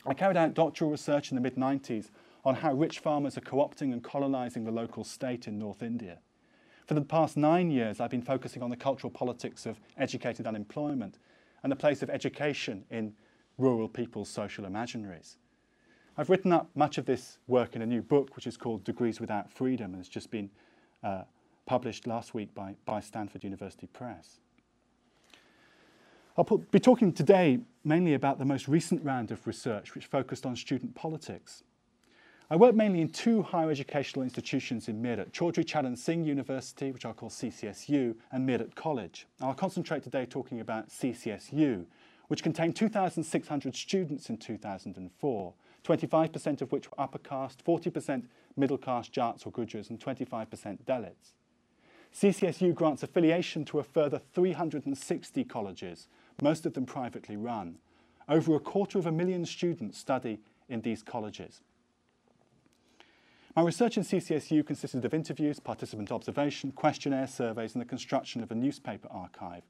I 0.07 0.15
carried 0.15 0.37
out 0.37 0.55
doctoral 0.55 0.91
research 0.91 1.31
in 1.31 1.35
the 1.35 1.41
mid 1.41 1.57
90s 1.57 2.11
on 2.45 2.57
how 2.57 2.73
rich 2.73 3.01
farmers 3.01 3.37
are 3.37 3.43
co 3.43 3.57
opting 3.57 3.93
and 3.93 4.03
colonising 4.03 4.65
the 4.65 4.71
local 4.71 5.05
state 5.05 5.49
in 5.49 5.59
North 5.59 5.83
India. 5.83 6.19
For 6.87 6.95
the 6.95 7.03
past 7.03 7.37
nine 7.37 7.71
years, 7.71 8.01
I've 8.01 8.11
been 8.11 8.23
focusing 8.23 8.63
on 8.63 8.71
the 8.71 8.77
cultural 8.77 9.11
politics 9.11 9.67
of 9.67 9.79
educated 9.99 10.47
unemployment 10.47 11.19
and 11.63 11.71
the 11.71 11.77
place 11.77 12.03
of 12.03 12.09
education 12.09 12.85
in 12.91 13.13
rural 13.59 13.89
people's 13.89 14.31
social 14.31 14.65
imaginaries. 14.65 15.37
I've 16.17 16.31
written 16.31 16.53
up 16.53 16.71
much 16.75 16.97
of 16.97 17.05
this 17.05 17.39
work 17.47 17.77
in 17.77 17.83
a 17.83 17.87
new 17.87 18.03
book, 18.03 18.35
which 18.37 18.47
is 18.47 18.57
called 18.57 18.85
Degrees 18.85 19.21
Without 19.21 19.51
Freedom, 19.51 19.93
and 19.93 20.01
it's 20.01 20.09
just 20.09 20.31
been 20.31 20.51
uh, 21.03 21.23
published 21.67 22.07
last 22.07 22.35
week 22.35 22.55
by, 22.55 22.75
by 22.87 23.01
Stanford 23.01 23.45
University 23.45 23.87
Press. 23.87 24.41
I'll 26.37 26.45
put, 26.45 26.71
be 26.71 26.81
talking 26.81 27.13
today 27.13 27.59
mainly 27.89 28.13
about 28.13 28.39
the 28.39 28.45
most 28.45 28.69
recent 28.69 29.03
round 29.03 29.31
of 29.31 29.47
research, 29.47 29.95
which 29.95 30.07
focused 30.07 30.45
on 30.45 30.55
student 30.55 30.95
politics. 30.95 31.65
I 32.51 32.57
work 32.57 32.75
mainly 32.75 33.01
in 33.01 33.09
two 33.09 33.43
higher 33.43 33.71
educational 33.71 34.23
institutions 34.23 34.89
in 34.89 35.03
Meerut, 35.03 35.33
Chaudhry 35.33 35.67
Charan 35.67 35.97
Singh 35.97 36.25
University, 36.25 36.93
which 36.93 37.05
I'll 37.05 37.15
call 37.15 37.31
CCSU, 37.31 38.15
and 38.31 38.49
Meerut 38.49 38.75
College. 38.75 39.27
I'll 39.41 39.55
concentrate 39.55 40.03
today 40.03 40.27
talking 40.27 40.61
about 40.61 40.91
CCSU, 40.91 41.87
which 42.29 42.43
contained 42.43 42.77
2,600 42.77 43.75
students 43.75 44.29
in 44.29 44.37
2004, 44.37 45.55
25% 45.85 46.63
of 46.63 46.73
which 46.73 46.91
were 46.91 47.01
upper 47.01 47.19
caste, 47.19 47.65
40% 47.65 48.25
middle 48.57 48.79
caste 48.79 49.13
Jats 49.13 49.47
or 49.47 49.53
Gujars, 49.53 49.89
and 49.89 49.99
25% 49.99 50.79
Dalits. 50.85 51.33
CCSU 52.15 52.75
grants 52.75 53.03
affiliation 53.03 53.65
to 53.67 53.79
a 53.79 53.85
further 53.85 54.19
360 54.19 55.45
colleges, 55.45 56.09
most 56.43 56.67
of 56.67 56.75
them 56.75 56.87
privately 56.87 57.37
run. 57.37 57.79
Over 58.29 58.55
a 58.55 58.61
quarter 58.61 58.99
of 58.99 59.07
a 59.07 59.13
million 59.13 59.47
students 59.47 59.99
study 59.99 60.41
in 60.69 60.83
these 60.83 61.03
colleges. 61.03 61.63
My 63.57 63.63
research 63.63 63.97
in 63.97 64.05
CCSU 64.05 64.65
consisted 64.65 65.05
of 65.05 65.15
interviews, 65.15 65.59
participant 65.59 66.13
observation, 66.13 66.71
questionnaire 66.71 67.27
surveys, 67.27 67.75
and 67.75 67.81
the 67.81 67.87
construction 67.89 68.43
of 68.43 68.53
a 68.53 68.55
newspaper 68.55 69.09
archive. 69.11 69.65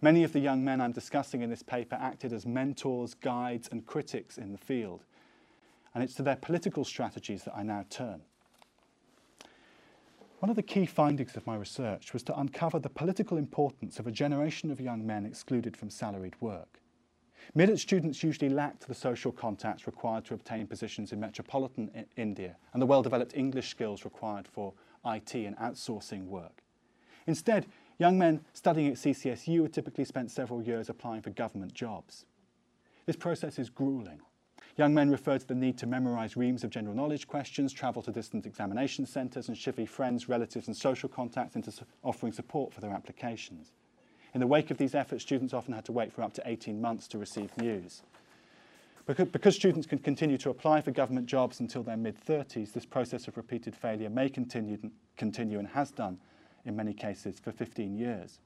Many 0.00 0.22
of 0.22 0.32
the 0.32 0.38
young 0.38 0.64
men 0.64 0.80
I'm 0.80 0.92
discussing 0.92 1.42
in 1.42 1.50
this 1.50 1.62
paper 1.62 1.98
acted 2.00 2.32
as 2.32 2.46
mentors, 2.46 3.14
guides, 3.14 3.68
and 3.70 3.84
critics 3.84 4.38
in 4.38 4.52
the 4.52 4.58
field. 4.58 5.04
And 5.94 6.04
it's 6.04 6.14
to 6.14 6.22
their 6.22 6.36
political 6.36 6.84
strategies 6.84 7.42
that 7.44 7.56
I 7.56 7.64
now 7.64 7.84
turn. 7.90 8.22
One 10.40 10.50
of 10.50 10.56
the 10.56 10.62
key 10.62 10.86
findings 10.86 11.36
of 11.36 11.48
my 11.48 11.56
research 11.56 12.12
was 12.12 12.22
to 12.24 12.38
uncover 12.38 12.78
the 12.78 12.88
political 12.88 13.36
importance 13.38 13.98
of 13.98 14.06
a 14.06 14.12
generation 14.12 14.70
of 14.70 14.80
young 14.80 15.04
men 15.04 15.26
excluded 15.26 15.76
from 15.76 15.90
salaried 15.90 16.40
work. 16.40 16.80
Meerut 17.56 17.80
students 17.80 18.22
usually 18.22 18.48
lacked 18.48 18.86
the 18.86 18.94
social 18.94 19.32
contacts 19.32 19.88
required 19.88 20.24
to 20.26 20.34
obtain 20.34 20.68
positions 20.68 21.12
in 21.12 21.18
metropolitan 21.18 21.90
I 21.96 22.04
India 22.16 22.56
and 22.72 22.80
the 22.80 22.86
well-developed 22.86 23.36
English 23.36 23.68
skills 23.68 24.04
required 24.04 24.46
for 24.46 24.74
IT 25.04 25.34
and 25.34 25.56
outsourcing 25.56 26.26
work. 26.26 26.62
Instead, 27.26 27.66
young 27.98 28.16
men 28.16 28.44
studying 28.52 28.88
at 28.88 28.94
CCSU 28.94 29.72
typically 29.72 30.04
spent 30.04 30.30
several 30.30 30.62
years 30.62 30.88
applying 30.88 31.22
for 31.22 31.30
government 31.30 31.74
jobs. 31.74 32.26
This 33.06 33.16
process 33.16 33.58
is 33.58 33.70
grueling. 33.70 34.20
Young 34.78 34.94
men 34.94 35.10
refer 35.10 35.36
to 35.36 35.46
the 35.46 35.56
need 35.56 35.76
to 35.78 35.88
memorize 35.88 36.36
reams 36.36 36.62
of 36.62 36.70
general 36.70 36.94
knowledge 36.94 37.26
questions, 37.26 37.72
travel 37.72 38.00
to 38.00 38.12
distant 38.12 38.46
examination 38.46 39.04
centres 39.04 39.48
and 39.48 39.56
chivvy 39.56 39.88
friends, 39.88 40.28
relatives 40.28 40.68
and 40.68 40.76
social 40.76 41.08
contacts 41.08 41.56
into 41.56 41.72
offering 42.04 42.32
support 42.32 42.72
for 42.72 42.80
their 42.80 42.92
applications. 42.92 43.72
In 44.34 44.40
the 44.40 44.46
wake 44.46 44.70
of 44.70 44.78
these 44.78 44.94
efforts, 44.94 45.24
students 45.24 45.52
often 45.52 45.74
had 45.74 45.84
to 45.86 45.92
wait 45.92 46.12
for 46.12 46.22
up 46.22 46.32
to 46.34 46.42
18 46.46 46.80
months 46.80 47.08
to 47.08 47.18
receive 47.18 47.50
news. 47.56 48.02
Because, 49.04 49.26
because 49.26 49.56
students 49.56 49.86
can 49.88 49.98
continue 49.98 50.38
to 50.38 50.50
apply 50.50 50.80
for 50.80 50.92
government 50.92 51.26
jobs 51.26 51.58
until 51.58 51.82
their 51.82 51.96
mid-30s, 51.96 52.72
this 52.72 52.86
process 52.86 53.26
of 53.26 53.36
repeated 53.36 53.74
failure 53.74 54.10
may 54.10 54.28
continue, 54.28 54.78
continue 55.16 55.58
and 55.58 55.66
has 55.66 55.90
done, 55.90 56.18
in 56.64 56.76
many 56.76 56.92
cases, 56.92 57.40
for 57.40 57.50
15 57.50 57.96
years. 57.96 58.38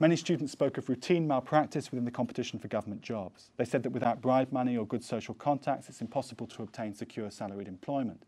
Many 0.00 0.16
students 0.16 0.52
spoke 0.52 0.78
of 0.78 0.88
routine 0.88 1.28
malpractice 1.28 1.90
within 1.90 2.04
the 2.04 2.10
competition 2.10 2.58
for 2.58 2.68
government 2.68 3.02
jobs. 3.02 3.50
They 3.56 3.64
said 3.64 3.82
that 3.82 3.90
without 3.90 4.20
bribe 4.20 4.50
money 4.50 4.76
or 4.76 4.86
good 4.86 5.04
social 5.04 5.34
contacts, 5.34 5.88
it's 5.88 6.00
impossible 6.00 6.46
to 6.48 6.62
obtain 6.62 6.94
secure 6.94 7.30
salaried 7.30 7.68
employment. 7.68 8.24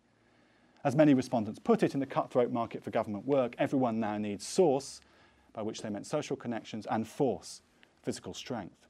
As 0.84 0.94
many 0.94 1.14
respondents 1.14 1.58
put 1.58 1.82
it, 1.82 1.94
in 1.94 2.00
the 2.00 2.06
cutthroat 2.06 2.52
market 2.52 2.84
for 2.84 2.90
government 2.90 3.26
work, 3.26 3.54
everyone 3.58 3.98
now 3.98 4.18
needs 4.18 4.46
source, 4.46 5.00
by 5.54 5.62
which 5.62 5.80
they 5.80 5.88
meant 5.88 6.06
social 6.06 6.36
connections, 6.36 6.86
and 6.90 7.08
force, 7.08 7.62
physical 8.02 8.34
strength. 8.34 8.86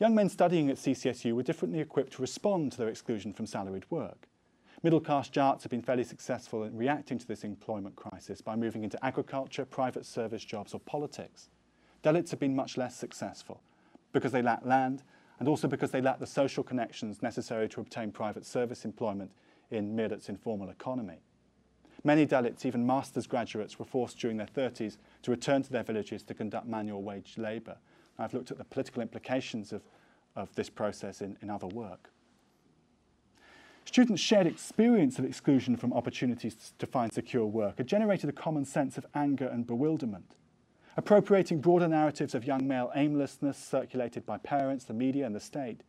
Young 0.00 0.14
men 0.14 0.28
studying 0.28 0.70
at 0.70 0.76
CCSU 0.76 1.34
were 1.34 1.42
differently 1.42 1.80
equipped 1.80 2.14
to 2.14 2.22
respond 2.22 2.72
to 2.72 2.78
their 2.78 2.88
exclusion 2.88 3.32
from 3.32 3.46
salaried 3.46 3.84
work. 3.90 4.28
Middle 4.82 5.00
class 5.00 5.28
Jats 5.28 5.64
have 5.64 5.70
been 5.70 5.82
fairly 5.82 6.04
successful 6.04 6.62
in 6.62 6.76
reacting 6.76 7.18
to 7.18 7.26
this 7.26 7.42
employment 7.42 7.96
crisis 7.96 8.40
by 8.40 8.54
moving 8.54 8.84
into 8.84 9.04
agriculture, 9.04 9.64
private 9.64 10.06
service 10.06 10.44
jobs, 10.44 10.72
or 10.72 10.78
politics. 10.80 11.48
Dalits 12.04 12.30
have 12.30 12.38
been 12.38 12.54
much 12.54 12.76
less 12.76 12.94
successful 12.94 13.60
because 14.12 14.30
they 14.30 14.40
lack 14.40 14.64
land 14.64 15.02
and 15.40 15.48
also 15.48 15.66
because 15.66 15.90
they 15.90 16.00
lack 16.00 16.20
the 16.20 16.26
social 16.26 16.62
connections 16.62 17.22
necessary 17.22 17.68
to 17.70 17.80
obtain 17.80 18.12
private 18.12 18.46
service 18.46 18.84
employment 18.84 19.32
in 19.72 19.96
Meerut's 19.96 20.28
informal 20.28 20.70
economy. 20.70 21.18
Many 22.04 22.24
Dalits, 22.24 22.64
even 22.64 22.86
master's 22.86 23.26
graduates, 23.26 23.80
were 23.80 23.84
forced 23.84 24.18
during 24.18 24.36
their 24.36 24.46
30s 24.46 24.96
to 25.22 25.32
return 25.32 25.62
to 25.64 25.72
their 25.72 25.82
villages 25.82 26.22
to 26.22 26.34
conduct 26.34 26.68
manual 26.68 27.02
wage 27.02 27.34
labour. 27.36 27.76
I've 28.16 28.32
looked 28.32 28.52
at 28.52 28.58
the 28.58 28.64
political 28.64 29.02
implications 29.02 29.72
of, 29.72 29.82
of 30.36 30.54
this 30.54 30.70
process 30.70 31.20
in, 31.20 31.36
in 31.42 31.50
other 31.50 31.66
work. 31.66 32.10
Students' 33.88 34.20
shared 34.20 34.46
experience 34.46 35.18
of 35.18 35.24
exclusion 35.24 35.74
from 35.74 35.94
opportunities 35.94 36.74
to 36.78 36.84
find 36.84 37.10
secure 37.10 37.46
work 37.46 37.78
had 37.78 37.86
generated 37.86 38.28
a 38.28 38.34
common 38.34 38.66
sense 38.66 38.98
of 38.98 39.06
anger 39.14 39.46
and 39.46 39.66
bewilderment. 39.66 40.36
Appropriating 40.98 41.62
broader 41.62 41.88
narratives 41.88 42.34
of 42.34 42.44
young 42.44 42.68
male 42.68 42.92
aimlessness 42.94 43.56
circulated 43.56 44.26
by 44.26 44.36
parents, 44.36 44.84
the 44.84 44.92
media, 44.92 45.24
and 45.24 45.34
the 45.34 45.40
state, 45.40 45.80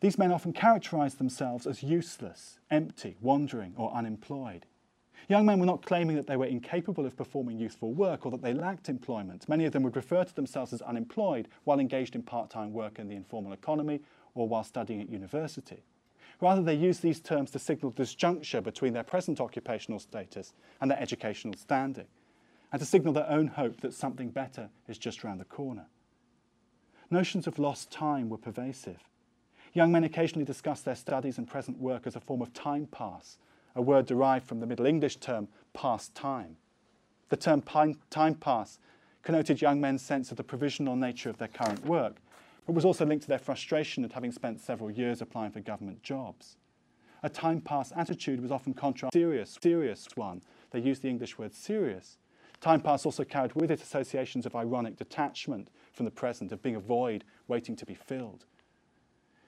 these 0.00 0.16
men 0.16 0.32
often 0.32 0.54
characterized 0.54 1.18
themselves 1.18 1.66
as 1.66 1.82
useless, 1.82 2.58
empty, 2.70 3.18
wandering, 3.20 3.74
or 3.76 3.92
unemployed. 3.92 4.64
Young 5.28 5.44
men 5.44 5.60
were 5.60 5.66
not 5.66 5.84
claiming 5.84 6.16
that 6.16 6.26
they 6.26 6.38
were 6.38 6.46
incapable 6.46 7.04
of 7.04 7.18
performing 7.18 7.58
useful 7.58 7.92
work 7.92 8.24
or 8.24 8.32
that 8.32 8.40
they 8.40 8.54
lacked 8.54 8.88
employment. 8.88 9.46
Many 9.46 9.66
of 9.66 9.74
them 9.74 9.82
would 9.82 9.94
refer 9.94 10.24
to 10.24 10.34
themselves 10.34 10.72
as 10.72 10.80
unemployed 10.80 11.48
while 11.64 11.80
engaged 11.80 12.14
in 12.14 12.22
part 12.22 12.48
time 12.48 12.72
work 12.72 12.98
in 12.98 13.08
the 13.08 13.16
informal 13.16 13.52
economy 13.52 14.00
or 14.34 14.48
while 14.48 14.64
studying 14.64 15.02
at 15.02 15.10
university. 15.10 15.82
Rather, 16.40 16.62
they 16.62 16.74
use 16.74 17.00
these 17.00 17.20
terms 17.20 17.50
to 17.50 17.58
signal 17.58 17.92
disjuncture 17.92 18.62
between 18.62 18.92
their 18.92 19.02
present 19.02 19.40
occupational 19.40 19.98
status 19.98 20.52
and 20.80 20.90
their 20.90 21.00
educational 21.00 21.54
standing, 21.54 22.06
and 22.70 22.80
to 22.80 22.86
signal 22.86 23.12
their 23.12 23.28
own 23.28 23.48
hope 23.48 23.80
that 23.80 23.94
something 23.94 24.30
better 24.30 24.70
is 24.86 24.98
just 24.98 25.24
round 25.24 25.40
the 25.40 25.44
corner. 25.44 25.86
Notions 27.10 27.46
of 27.46 27.58
lost 27.58 27.90
time 27.90 28.28
were 28.28 28.38
pervasive. 28.38 28.98
Young 29.72 29.90
men 29.90 30.04
occasionally 30.04 30.44
discussed 30.44 30.84
their 30.84 30.94
studies 30.94 31.38
and 31.38 31.48
present 31.48 31.78
work 31.78 32.06
as 32.06 32.14
a 32.14 32.20
form 32.20 32.42
of 32.42 32.52
time 32.52 32.86
pass, 32.86 33.38
a 33.74 33.82
word 33.82 34.06
derived 34.06 34.46
from 34.46 34.60
the 34.60 34.66
Middle 34.66 34.86
English 34.86 35.16
term 35.16 35.48
past 35.72 36.14
time. 36.14 36.56
The 37.30 37.36
term 37.36 37.62
time 38.10 38.34
pass 38.34 38.78
connoted 39.22 39.60
young 39.60 39.80
men's 39.80 40.02
sense 40.02 40.30
of 40.30 40.36
the 40.36 40.44
provisional 40.44 40.96
nature 40.96 41.30
of 41.30 41.38
their 41.38 41.48
current 41.48 41.84
work 41.84 42.16
but 42.68 42.74
was 42.74 42.84
also 42.84 43.06
linked 43.06 43.22
to 43.22 43.28
their 43.30 43.38
frustration 43.38 44.04
at 44.04 44.12
having 44.12 44.30
spent 44.30 44.60
several 44.60 44.90
years 44.90 45.22
applying 45.22 45.50
for 45.50 45.58
government 45.58 46.02
jobs. 46.02 46.58
A 47.22 47.28
time 47.30 47.62
pass 47.62 47.94
attitude 47.96 48.42
was 48.42 48.52
often 48.52 48.74
contrasted 48.74 49.18
serious, 49.18 49.56
serious 49.62 50.06
one. 50.16 50.42
They 50.70 50.80
used 50.80 51.00
the 51.00 51.08
English 51.08 51.38
word 51.38 51.54
serious. 51.54 52.18
Time 52.60 52.82
pass 52.82 53.06
also 53.06 53.24
carried 53.24 53.54
with 53.54 53.70
it 53.70 53.80
associations 53.80 54.44
of 54.44 54.54
ironic 54.54 54.98
detachment 54.98 55.70
from 55.94 56.04
the 56.04 56.10
present, 56.10 56.52
of 56.52 56.60
being 56.60 56.76
a 56.76 56.80
void 56.80 57.24
waiting 57.46 57.74
to 57.74 57.86
be 57.86 57.94
filled. 57.94 58.44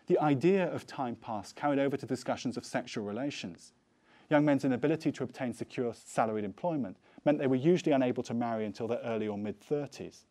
The 0.07 0.19
idea 0.19 0.73
of 0.73 0.87
time 0.87 1.15
pass 1.15 1.53
carried 1.53 1.79
over 1.79 1.99
to 1.99 2.07
discussions 2.07 2.57
of 2.57 2.65
sexual 2.65 3.05
relations. 3.05 3.75
Young 4.31 4.47
men's 4.47 4.65
inability 4.65 5.12
to 5.12 5.25
obtain 5.25 5.53
secure 5.53 5.93
salaried 5.93 6.47
employment 6.47 6.97
meant 7.27 7.39
they 7.39 7.47
were 7.47 7.57
usually 7.57 7.93
unable 7.93 8.23
to 8.23 8.33
marry 8.33 8.65
until 8.65 8.89
their 8.89 9.00
early 9.00 9.29
or 9.29 9.37
mid 9.37 9.61
30s. 9.61 10.25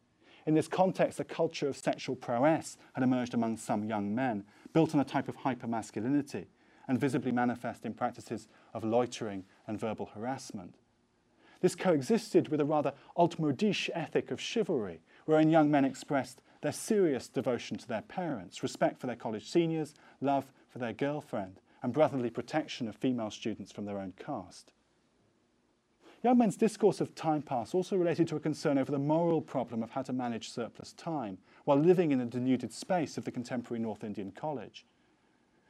In 0.46 0.53
this 0.53 0.67
context, 0.67 1.19
a 1.19 1.24
culture 1.24 1.67
of 1.67 1.77
sexual 1.77 2.15
prowess 2.15 2.77
had 2.93 3.03
emerged 3.03 3.34
among 3.34 3.58
some 3.58 3.84
young 3.84 4.15
men, 4.15 4.46
built 4.74 4.93
on 4.93 5.01
a 5.01 5.05
type 5.05 5.27
of 5.27 5.38
hypermasculinity 5.38 6.46
and 6.88 7.00
visibly 7.00 7.31
manifest 7.31 7.86
in 7.86 7.93
practices 7.93 8.48
of 8.74 8.84
loitering 8.84 9.46
and 9.67 9.79
verbal 9.79 10.08
harassment. 10.08 10.75
This 11.62 11.75
coexisted 11.75 12.48
with 12.48 12.62
a 12.62 12.65
rather 12.65 12.93
altmodisch 13.17 13.89
ethic 13.93 14.31
of 14.31 14.39
chivalry, 14.39 15.01
wherein 15.25 15.50
young 15.50 15.69
men 15.69 15.86
expressed 15.86 16.41
their 16.62 16.72
serious 16.72 17.27
devotion 17.27 17.77
to 17.77 17.88
their 17.88 18.01
parents, 18.01 18.63
respect 18.63 19.00
for 19.00 19.08
their 19.08 19.15
college 19.15 19.50
seniors, 19.50 19.93
love 20.22 20.51
for 20.69 20.79
their 20.79 20.93
girlfriend, 20.93 21.60
and 21.84 21.93
brotherly 21.93 22.29
protection 22.29 22.88
of 22.88 22.96
female 22.96 23.31
students 23.31 23.72
from 23.72 23.86
their 23.86 24.00
own 24.00 24.13
caste. 24.17 24.72
Young 26.21 26.38
men's 26.38 26.57
discourse 26.57 26.99
of 26.99 27.15
time 27.15 27.41
pass 27.41 27.73
also 27.73 27.95
related 27.95 28.27
to 28.27 28.35
a 28.35 28.41
concern 28.41 28.77
over 28.77 28.91
the 28.91 28.99
moral 28.99 29.41
problem 29.41 29.81
of 29.81 29.91
how 29.91 30.01
to 30.01 30.11
manage 30.11 30.49
surplus 30.49 30.91
time 30.91 31.38
while 31.63 31.77
living 31.77 32.11
in 32.11 32.19
the 32.19 32.25
denuded 32.25 32.73
space 32.73 33.17
of 33.17 33.23
the 33.23 33.31
contemporary 33.31 33.81
North 33.81 34.03
Indian 34.03 34.31
College. 34.31 34.85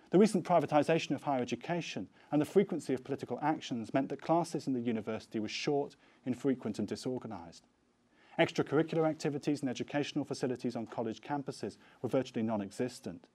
The 0.10 0.18
recent 0.18 0.44
privatisation 0.44 1.12
of 1.12 1.22
higher 1.22 1.44
education 1.44 2.08
and 2.32 2.42
the 2.42 2.46
frequency 2.46 2.96
of 2.96 3.04
political 3.04 3.38
actions 3.44 3.94
meant 3.94 4.10
that 4.10 4.24
classes 4.24 4.66
in 4.66 4.74
the 4.74 4.80
university 4.80 5.40
were 5.40 5.48
short, 5.48 5.96
infrequent, 6.26 6.80
and 6.80 6.88
disorganised. 6.88 7.68
Extracurricular 8.40 9.08
activities 9.08 9.62
and 9.62 9.70
educational 9.70 10.26
facilities 10.26 10.76
on 10.76 10.88
college 10.88 11.22
campuses 11.22 11.78
were 12.02 12.10
virtually 12.10 12.42
non 12.42 12.64
existent. 12.64 13.28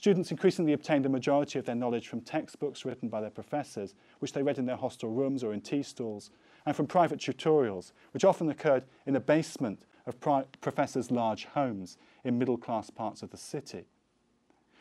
Students 0.00 0.30
increasingly 0.30 0.72
obtained 0.72 1.04
the 1.04 1.10
majority 1.10 1.58
of 1.58 1.66
their 1.66 1.74
knowledge 1.74 2.08
from 2.08 2.22
textbooks 2.22 2.86
written 2.86 3.10
by 3.10 3.20
their 3.20 3.28
professors, 3.28 3.94
which 4.20 4.32
they 4.32 4.42
read 4.42 4.56
in 4.56 4.64
their 4.64 4.78
hostel 4.78 5.10
rooms 5.10 5.44
or 5.44 5.52
in 5.52 5.60
tea 5.60 5.82
stalls, 5.82 6.30
and 6.64 6.74
from 6.74 6.86
private 6.86 7.18
tutorials, 7.18 7.92
which 8.12 8.24
often 8.24 8.48
occurred 8.48 8.84
in 9.04 9.12
the 9.12 9.20
basement 9.20 9.84
of 10.06 10.18
professors' 10.62 11.10
large 11.10 11.44
homes 11.44 11.98
in 12.24 12.38
middle 12.38 12.56
class 12.56 12.88
parts 12.88 13.22
of 13.22 13.28
the 13.28 13.36
city. 13.36 13.84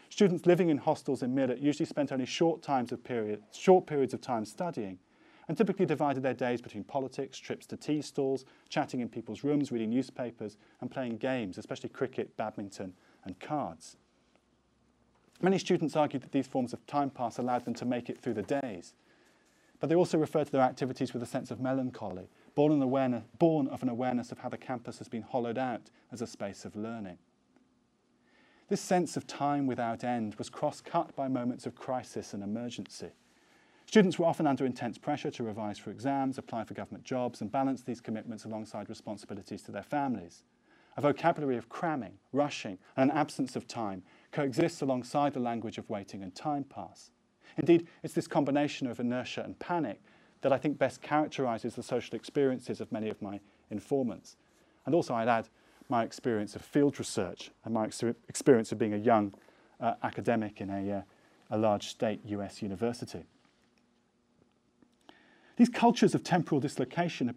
Students 0.08 0.46
living 0.46 0.70
in 0.70 0.78
hostels 0.78 1.22
in 1.22 1.36
Meerut 1.36 1.62
usually 1.62 1.86
spent 1.86 2.14
only 2.14 2.26
short, 2.26 2.62
times 2.62 2.94
of 2.94 3.04
period, 3.04 3.44
short 3.52 3.88
periods 3.88 4.14
of 4.14 4.22
time 4.22 4.46
studying 4.46 5.00
and 5.50 5.58
typically 5.58 5.86
divided 5.86 6.24
their 6.24 6.34
days 6.34 6.62
between 6.62 6.86
politics, 6.86 7.38
trips 7.38 7.66
to 7.66 7.76
tea 7.76 8.02
stalls, 8.02 8.46
chatting 8.70 9.02
in 9.02 9.10
people's 9.10 9.44
rooms, 9.44 9.70
reading 9.70 9.90
newspapers, 9.90 10.56
and 10.80 10.90
playing 10.90 11.18
games, 11.18 11.58
especially 11.58 11.90
cricket, 11.90 12.38
badminton, 12.38 12.94
and 13.26 13.38
cards. 13.42 13.98
Many 15.42 15.58
students 15.58 15.96
argued 15.96 16.24
that 16.24 16.32
these 16.32 16.48
forms 16.48 16.74
of 16.74 16.86
time 16.86 17.10
pass 17.10 17.38
allowed 17.38 17.66
them 17.66 17.74
to 17.76 17.86
make 17.86 18.10
it 18.10 18.18
through 18.18 18.34
the 18.34 18.60
days. 18.62 18.94
But 19.80 19.88
they 19.88 19.96
also 19.96 20.18
refer 20.18 20.44
to 20.44 20.52
their 20.52 20.62
activities 20.62 21.14
with 21.14 21.24
a 21.24 21.28
sense 21.28 21.52
of 21.52 21.62
melancholy, 21.62 22.28
born, 22.56 22.82
awareness, 22.82 23.24
born 23.38 23.68
of 23.70 23.82
an 23.82 23.90
awareness 23.90 24.32
of 24.32 24.40
how 24.40 24.50
the 24.50 24.58
campus 24.58 24.98
has 24.98 25.08
been 25.08 25.22
hollowed 25.22 25.58
out 25.58 25.90
as 26.12 26.22
a 26.22 26.28
space 26.28 26.66
of 26.66 26.76
learning. 26.76 27.18
This 28.68 28.82
sense 28.82 29.16
of 29.16 29.26
time 29.26 29.66
without 29.66 30.04
end 30.04 30.36
was 30.36 30.50
cross 30.50 30.82
cut 30.82 31.16
by 31.16 31.28
moments 31.28 31.66
of 31.66 31.76
crisis 31.76 32.34
and 32.34 32.44
emergency. 32.44 33.12
Students 33.86 34.20
were 34.20 34.26
often 34.26 34.46
under 34.46 34.66
intense 34.66 35.00
pressure 35.00 35.32
to 35.32 35.44
revise 35.44 35.80
for 35.80 35.90
exams, 35.90 36.38
apply 36.38 36.66
for 36.66 36.76
government 36.76 37.04
jobs, 37.04 37.42
and 37.42 37.52
balance 37.52 37.82
these 37.82 38.02
commitments 38.02 38.46
alongside 38.46 38.90
responsibilities 38.90 39.64
to 39.64 39.72
their 39.72 39.82
families. 39.82 40.44
A 40.98 41.02
vocabulary 41.02 41.58
of 41.58 41.70
cramming, 41.70 42.20
rushing, 42.32 42.78
and 42.96 43.10
an 43.10 43.18
absence 43.18 43.56
of 43.56 43.68
time 43.68 44.04
coexists 44.32 44.82
alongside 44.82 45.34
the 45.34 45.40
language 45.40 45.78
of 45.78 45.90
waiting 45.90 46.24
and 46.24 46.34
time 46.36 46.64
pass. 46.64 47.12
Indeed, 47.58 47.88
it's 48.04 48.14
this 48.14 48.28
combination 48.28 48.88
of 48.88 49.00
inertia 49.00 49.44
and 49.44 49.58
panic 49.60 50.02
that 50.42 50.54
I 50.54 50.58
think 50.58 50.78
best 50.78 51.02
characterizes 51.02 51.76
the 51.76 51.84
social 51.84 52.16
experiences 52.16 52.80
of 52.80 52.92
many 52.92 53.10
of 53.10 53.22
my 53.22 53.40
informants. 53.70 54.38
And 54.86 54.96
also, 54.96 55.14
I'd 55.14 55.28
add 55.28 55.50
my 55.90 56.04
experience 56.04 56.56
of 56.56 56.62
field 56.62 57.00
research 57.00 57.52
and 57.66 57.74
my 57.74 57.86
ex 57.86 58.04
experience 58.28 58.72
of 58.72 58.78
being 58.78 58.94
a 58.94 58.98
young 58.98 59.34
uh, 59.80 59.96
academic 60.04 60.62
in 60.62 60.70
a, 60.70 61.00
uh, 61.00 61.02
a 61.52 61.58
large 61.58 61.88
state 61.88 62.22
US 62.26 62.62
university. 62.62 63.26
These 65.58 65.70
cultures 65.70 66.16
of 66.16 66.24
temporal 66.24 66.62
dislocation 66.62 67.28
have 67.28 67.36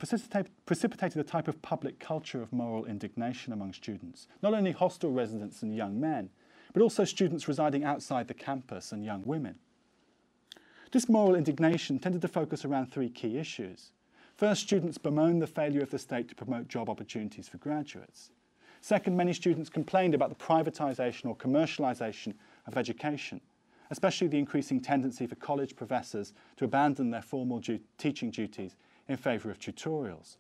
precipitated 0.65 1.21
a 1.21 1.25
type 1.25 1.49
of 1.49 1.61
public 1.61 1.99
culture 1.99 2.41
of 2.41 2.53
moral 2.53 2.85
indignation 2.85 3.53
among 3.53 3.73
students, 3.73 4.29
not 4.43 4.55
only 4.55 4.71
hostel 4.71 5.11
residents 5.11 5.63
and 5.63 5.75
young 5.75 5.99
men, 5.99 6.31
but 6.73 6.83
also 6.83 7.05
students 7.05 7.49
residing 7.49 7.85
outside 7.85 8.29
the 8.29 8.35
campus 8.35 8.93
and 8.93 9.05
young 9.05 9.23
women. 9.25 9.57
This 10.91 11.09
moral 11.09 11.35
indignation 11.35 11.99
tended 11.99 12.21
to 12.23 12.29
focus 12.29 12.65
around 12.65 12.87
three 12.87 13.09
key 13.09 13.39
issues. 13.39 13.93
First, 14.37 14.63
students 14.63 14.99
bemoaned 14.99 15.41
the 15.41 15.47
failure 15.47 15.83
of 15.83 15.91
the 15.91 15.99
state 15.99 16.29
to 16.29 16.35
promote 16.35 16.69
job 16.69 16.91
opportunities 16.91 17.49
for 17.49 17.59
graduates. 17.59 18.31
Second, 18.81 19.17
many 19.17 19.33
students 19.33 19.71
complained 19.71 20.15
about 20.15 20.29
the 20.29 20.45
privatisation 20.45 21.27
or 21.27 21.37
commercialisation 21.37 22.35
of 22.67 22.77
education, 22.77 23.41
especially 23.91 24.27
the 24.27 24.39
increasing 24.39 24.81
tendency 24.81 25.27
for 25.27 25.37
college 25.37 25.77
professors 25.77 26.33
to 26.57 26.65
abandon 26.65 27.11
their 27.11 27.23
formal 27.23 27.61
du 27.61 27.79
teaching 27.97 28.31
duties 28.31 28.77
in 29.09 29.17
favour 29.17 29.51
of 29.51 29.59
tutorials. 29.59 30.37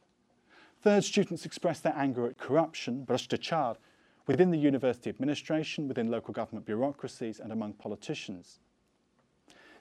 Third, 0.80 1.04
students 1.04 1.46
expressed 1.46 1.84
their 1.84 1.96
anger 1.96 2.26
at 2.26 2.38
corruption, 2.38 3.06
bhrashtachar, 3.06 3.76
within 4.26 4.50
the 4.50 4.58
university 4.58 5.10
administration, 5.10 5.88
within 5.88 6.10
local 6.10 6.32
government 6.32 6.66
bureaucracies, 6.66 7.40
and 7.40 7.52
among 7.52 7.74
politicians. 7.74 8.60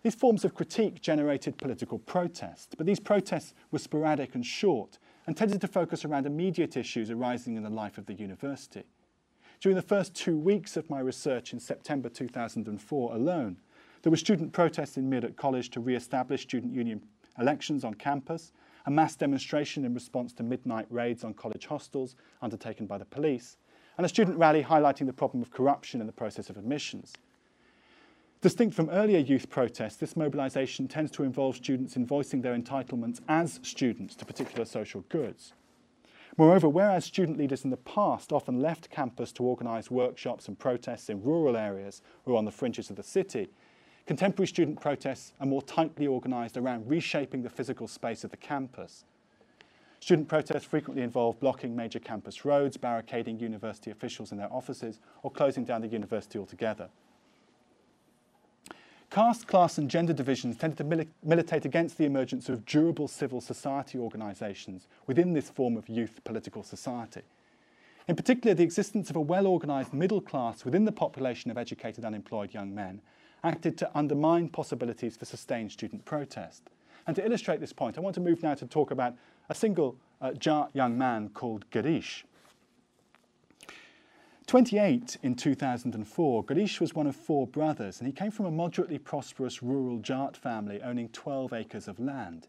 These 0.04 0.16
forms 0.16 0.44
of 0.44 0.56
critique 0.56 1.02
generated 1.02 1.58
political 1.58 2.00
protest, 2.00 2.76
but 2.78 2.88
these 2.88 3.00
protests 3.00 3.54
were 3.70 3.80
sporadic 3.80 4.34
and 4.34 4.46
short 4.46 4.98
and 5.28 5.38
tended 5.38 5.62
to 5.62 5.68
focus 5.68 6.04
around 6.04 6.26
immediate 6.26 6.76
issues 6.76 7.12
arising 7.12 7.56
in 7.56 7.64
the 7.64 7.70
life 7.70 8.00
of 8.00 8.08
the 8.08 8.14
university. 8.14 8.84
During 9.60 9.76
the 9.76 9.84
first 9.84 10.16
two 10.16 10.36
weeks 10.36 10.76
of 10.76 10.90
my 10.90 11.00
research 11.00 11.54
in 11.54 11.60
September 11.60 12.10
2004 12.10 13.14
alone, 13.14 13.58
there 14.02 14.10
were 14.10 14.18
student 14.18 14.54
protests 14.54 14.98
in 14.98 15.08
Meerut 15.08 15.36
College 15.36 15.70
to 15.70 15.80
re-establish 15.80 16.42
student 16.42 16.74
union 16.74 17.04
elections 17.38 17.84
on 17.84 17.94
campus, 17.94 18.52
a 18.88 18.92
mass 18.92 19.16
demonstration 19.16 19.86
in 19.86 19.94
response 19.94 20.34
to 20.34 20.42
midnight 20.44 20.88
raids 20.90 21.24
on 21.24 21.36
college 21.36 21.68
hostels 21.68 22.16
undertaken 22.42 22.88
by 22.88 22.98
the 22.98 23.06
police, 23.06 23.58
and 24.02 24.06
a 24.08 24.10
student 24.10 24.40
rally 24.40 24.64
highlighting 24.64 25.06
the 25.06 25.14
problem 25.14 25.44
of 25.44 25.52
corruption 25.52 26.02
in 26.02 26.08
the 26.08 26.12
process 26.12 26.50
of 26.50 26.58
admissions. 26.58 27.14
Distinct 28.42 28.76
from 28.76 28.90
earlier 28.90 29.20
youth 29.20 29.48
protests, 29.48 29.98
this 29.98 30.16
mobilisation 30.16 30.88
tends 30.88 31.12
to 31.12 31.24
involve 31.24 31.56
students 31.56 31.96
in 31.96 32.08
voicing 32.08 32.42
their 32.42 32.58
entitlements 32.58 33.22
as 33.30 33.60
students 33.62 34.16
to 34.16 34.26
particular 34.26 34.66
social 34.66 35.02
goods. 35.10 35.54
Moreover, 36.36 36.68
whereas 36.68 37.06
student 37.06 37.38
leaders 37.38 37.64
in 37.64 37.70
the 37.70 37.78
past 37.78 38.34
often 38.34 38.60
left 38.60 38.90
campus 38.90 39.32
to 39.34 39.44
organise 39.44 39.92
workshops 39.92 40.48
and 40.48 40.58
protests 40.58 41.08
in 41.08 41.22
rural 41.22 41.56
areas 41.56 42.02
or 42.26 42.36
on 42.36 42.46
the 42.46 42.52
fringes 42.52 42.90
of 42.90 42.96
the 42.96 43.04
city, 43.04 43.50
contemporary 44.08 44.48
student 44.48 44.82
protests 44.82 45.34
are 45.40 45.46
more 45.46 45.62
tightly 45.62 46.08
organised 46.08 46.58
around 46.58 46.90
reshaping 46.90 47.44
the 47.44 47.52
physical 47.52 47.88
space 47.88 48.24
of 48.24 48.32
the 48.32 48.38
campus. 48.38 49.06
Student 50.02 50.28
protests 50.28 50.66
frequently 50.66 51.04
involve 51.04 51.40
blocking 51.40 51.76
major 51.76 52.00
campus 52.00 52.44
roads, 52.44 52.76
barricading 52.76 53.40
university 53.40 53.92
officials 53.92 54.32
in 54.32 54.38
their 54.40 54.52
offices, 54.52 55.00
or 55.22 55.30
closing 55.30 55.64
down 55.64 55.82
the 55.82 55.88
university 55.88 56.40
altogether. 56.40 56.90
Caste, 59.12 59.46
class, 59.46 59.78
and 59.78 59.92
gender 59.92 60.14
divisions 60.14 60.58
tended 60.58 60.78
to 60.78 60.84
mili 60.84 61.08
militate 61.24 61.66
against 61.66 62.00
the 62.00 62.06
emergence 62.06 62.50
of 62.50 62.66
durable 62.66 63.08
civil 63.08 63.42
society 63.42 64.00
organisations 64.00 64.88
within 65.06 65.34
this 65.34 65.52
form 65.52 65.78
of 65.78 65.88
youth 65.88 66.20
political 66.24 66.64
society. 66.64 67.22
In 68.08 68.16
particular, 68.16 68.56
the 68.56 68.64
existence 68.64 69.12
of 69.12 69.16
a 69.16 69.22
well 69.22 69.46
organised 69.46 69.94
middle 69.94 70.22
class 70.22 70.66
within 70.66 70.86
the 70.86 70.92
population 70.92 71.52
of 71.52 71.60
educated 71.60 72.06
unemployed 72.06 72.56
young 72.56 72.74
men 72.74 73.02
acted 73.44 73.78
to 73.78 73.92
undermine 73.96 74.50
possibilities 74.50 75.16
for 75.16 75.26
sustained 75.26 75.72
student 75.72 76.06
protest. 76.06 76.72
And 77.06 77.16
to 77.16 77.26
illustrate 77.26 77.60
this 77.60 77.74
point, 77.74 77.98
I 77.98 78.02
want 78.02 78.16
to 78.16 78.22
move 78.22 78.44
now 78.44 78.54
to 78.56 78.66
talk 78.66 78.92
about 78.92 79.16
a 79.50 79.56
single 79.56 79.98
uh, 80.22 80.34
Jat 80.34 80.70
young 80.74 80.98
man 80.98 81.30
called 81.30 81.70
Girish. 81.72 82.24
28 84.48 85.18
in 85.24 85.36
2004, 85.36 86.44
Girish 86.44 86.82
was 86.82 86.94
one 86.94 87.08
of 87.08 87.16
four 87.16 87.48
brothers, 87.48 88.00
and 88.00 88.08
he 88.08 88.12
came 88.12 88.32
from 88.32 88.46
a 88.46 88.52
moderately 88.52 88.98
prosperous 88.98 89.64
rural 89.64 90.00
Jat 90.00 90.36
family 90.36 90.82
owning 90.82 91.08
12 91.10 91.54
acres 91.54 91.88
of 91.88 92.00
land. 92.00 92.48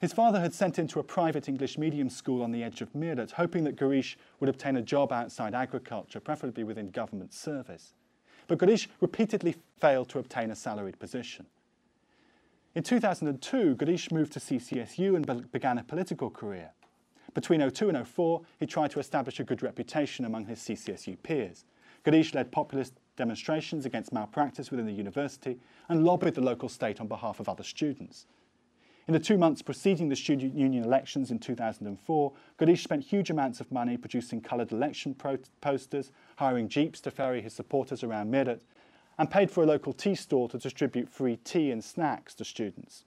His 0.00 0.12
father 0.12 0.40
had 0.40 0.52
sent 0.52 0.78
him 0.78 0.88
to 0.88 0.98
a 0.98 1.04
private 1.04 1.48
English 1.48 1.78
medium 1.78 2.10
school 2.10 2.42
on 2.42 2.50
the 2.50 2.64
edge 2.64 2.80
of 2.80 2.92
Meerut, 2.92 3.30
hoping 3.30 3.62
that 3.64 3.76
Girish 3.76 4.16
would 4.40 4.50
obtain 4.50 4.76
a 4.76 4.82
job 4.82 5.12
outside 5.12 5.54
agriculture, 5.54 6.18
preferably 6.18 6.64
within 6.64 6.90
government 6.90 7.32
service. 7.32 7.94
But 8.48 8.58
Girish 8.58 8.88
repeatedly 9.00 9.54
failed 9.78 10.08
to 10.08 10.18
obtain 10.18 10.50
a 10.50 10.56
salaried 10.56 10.98
position. 10.98 11.46
In 12.74 12.82
2002, 12.82 13.76
Girish 13.76 14.10
moved 14.10 14.32
to 14.32 14.40
CCSU 14.40 15.14
and 15.14 15.52
began 15.52 15.76
a 15.76 15.84
political 15.84 16.30
career. 16.30 16.70
Between 17.34 17.70
02 17.70 17.90
and 17.90 18.08
04, 18.08 18.40
he 18.60 18.66
tried 18.66 18.90
to 18.92 18.98
establish 18.98 19.38
a 19.38 19.44
good 19.44 19.62
reputation 19.62 20.24
among 20.24 20.46
his 20.46 20.58
CCSU 20.58 21.22
peers. 21.22 21.66
Girish 22.02 22.34
led 22.34 22.50
populist 22.50 22.94
demonstrations 23.16 23.84
against 23.84 24.12
malpractice 24.12 24.70
within 24.70 24.86
the 24.86 24.92
university 24.92 25.58
and 25.90 26.02
lobbied 26.02 26.34
the 26.34 26.40
local 26.40 26.70
state 26.70 26.98
on 26.98 27.08
behalf 27.08 27.40
of 27.40 27.48
other 27.48 27.62
students. 27.62 28.26
In 29.06 29.12
the 29.12 29.20
two 29.20 29.36
months 29.36 29.60
preceding 29.60 30.08
the 30.08 30.16
student 30.16 30.54
union 30.54 30.82
elections 30.82 31.30
in 31.30 31.40
2004, 31.40 32.32
Girish 32.58 32.84
spent 32.84 33.04
huge 33.04 33.28
amounts 33.28 33.60
of 33.60 33.70
money 33.70 33.98
producing 33.98 34.40
coloured 34.40 34.72
election 34.72 35.14
posters, 35.60 36.10
hiring 36.36 36.68
jeeps 36.68 37.02
to 37.02 37.10
ferry 37.10 37.42
his 37.42 37.52
supporters 37.52 38.02
around 38.02 38.32
Meerut, 38.32 38.60
and 39.18 39.30
paid 39.30 39.50
for 39.50 39.62
a 39.62 39.66
local 39.66 39.92
tea 39.92 40.14
store 40.14 40.48
to 40.48 40.58
distribute 40.58 41.08
free 41.08 41.36
tea 41.36 41.70
and 41.70 41.82
snacks 41.82 42.34
to 42.34 42.44
students. 42.44 43.04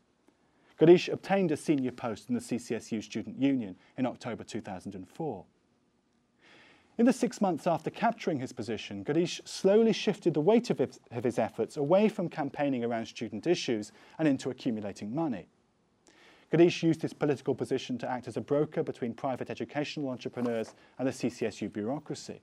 Girish 0.80 1.12
obtained 1.12 1.52
a 1.52 1.58
senior 1.58 1.92
post 1.92 2.30
in 2.30 2.36
the 2.36 2.42
CCSU 2.42 3.02
Student 3.02 3.40
Union 3.40 3.76
in 3.98 4.06
October 4.06 4.44
2004. 4.44 5.46
In 6.98 7.06
the 7.06 7.14
six 7.14 7.42
months 7.42 7.68
after 7.68 7.90
capturing 7.90 8.40
his 8.40 8.54
position, 8.54 9.04
Girish 9.04 9.46
slowly 9.46 9.92
shifted 9.92 10.34
the 10.34 10.42
weight 10.42 10.70
of 10.70 10.80
his, 10.80 11.00
of 11.12 11.24
his, 11.24 11.38
efforts 11.40 11.76
away 11.76 12.08
from 12.08 12.30
campaigning 12.30 12.84
around 12.84 13.06
student 13.06 13.48
issues 13.48 13.92
and 14.18 14.28
into 14.28 14.50
accumulating 14.50 15.14
money. 15.14 15.48
Girish 16.52 16.84
used 16.84 17.02
his 17.02 17.14
political 17.14 17.56
position 17.56 17.98
to 17.98 18.10
act 18.10 18.28
as 18.28 18.38
a 18.38 18.42
broker 18.42 18.84
between 18.84 19.14
private 19.14 19.50
educational 19.50 20.10
entrepreneurs 20.10 20.74
and 20.98 21.08
the 21.08 21.12
CCSU 21.12 21.72
bureaucracy. 21.72 22.42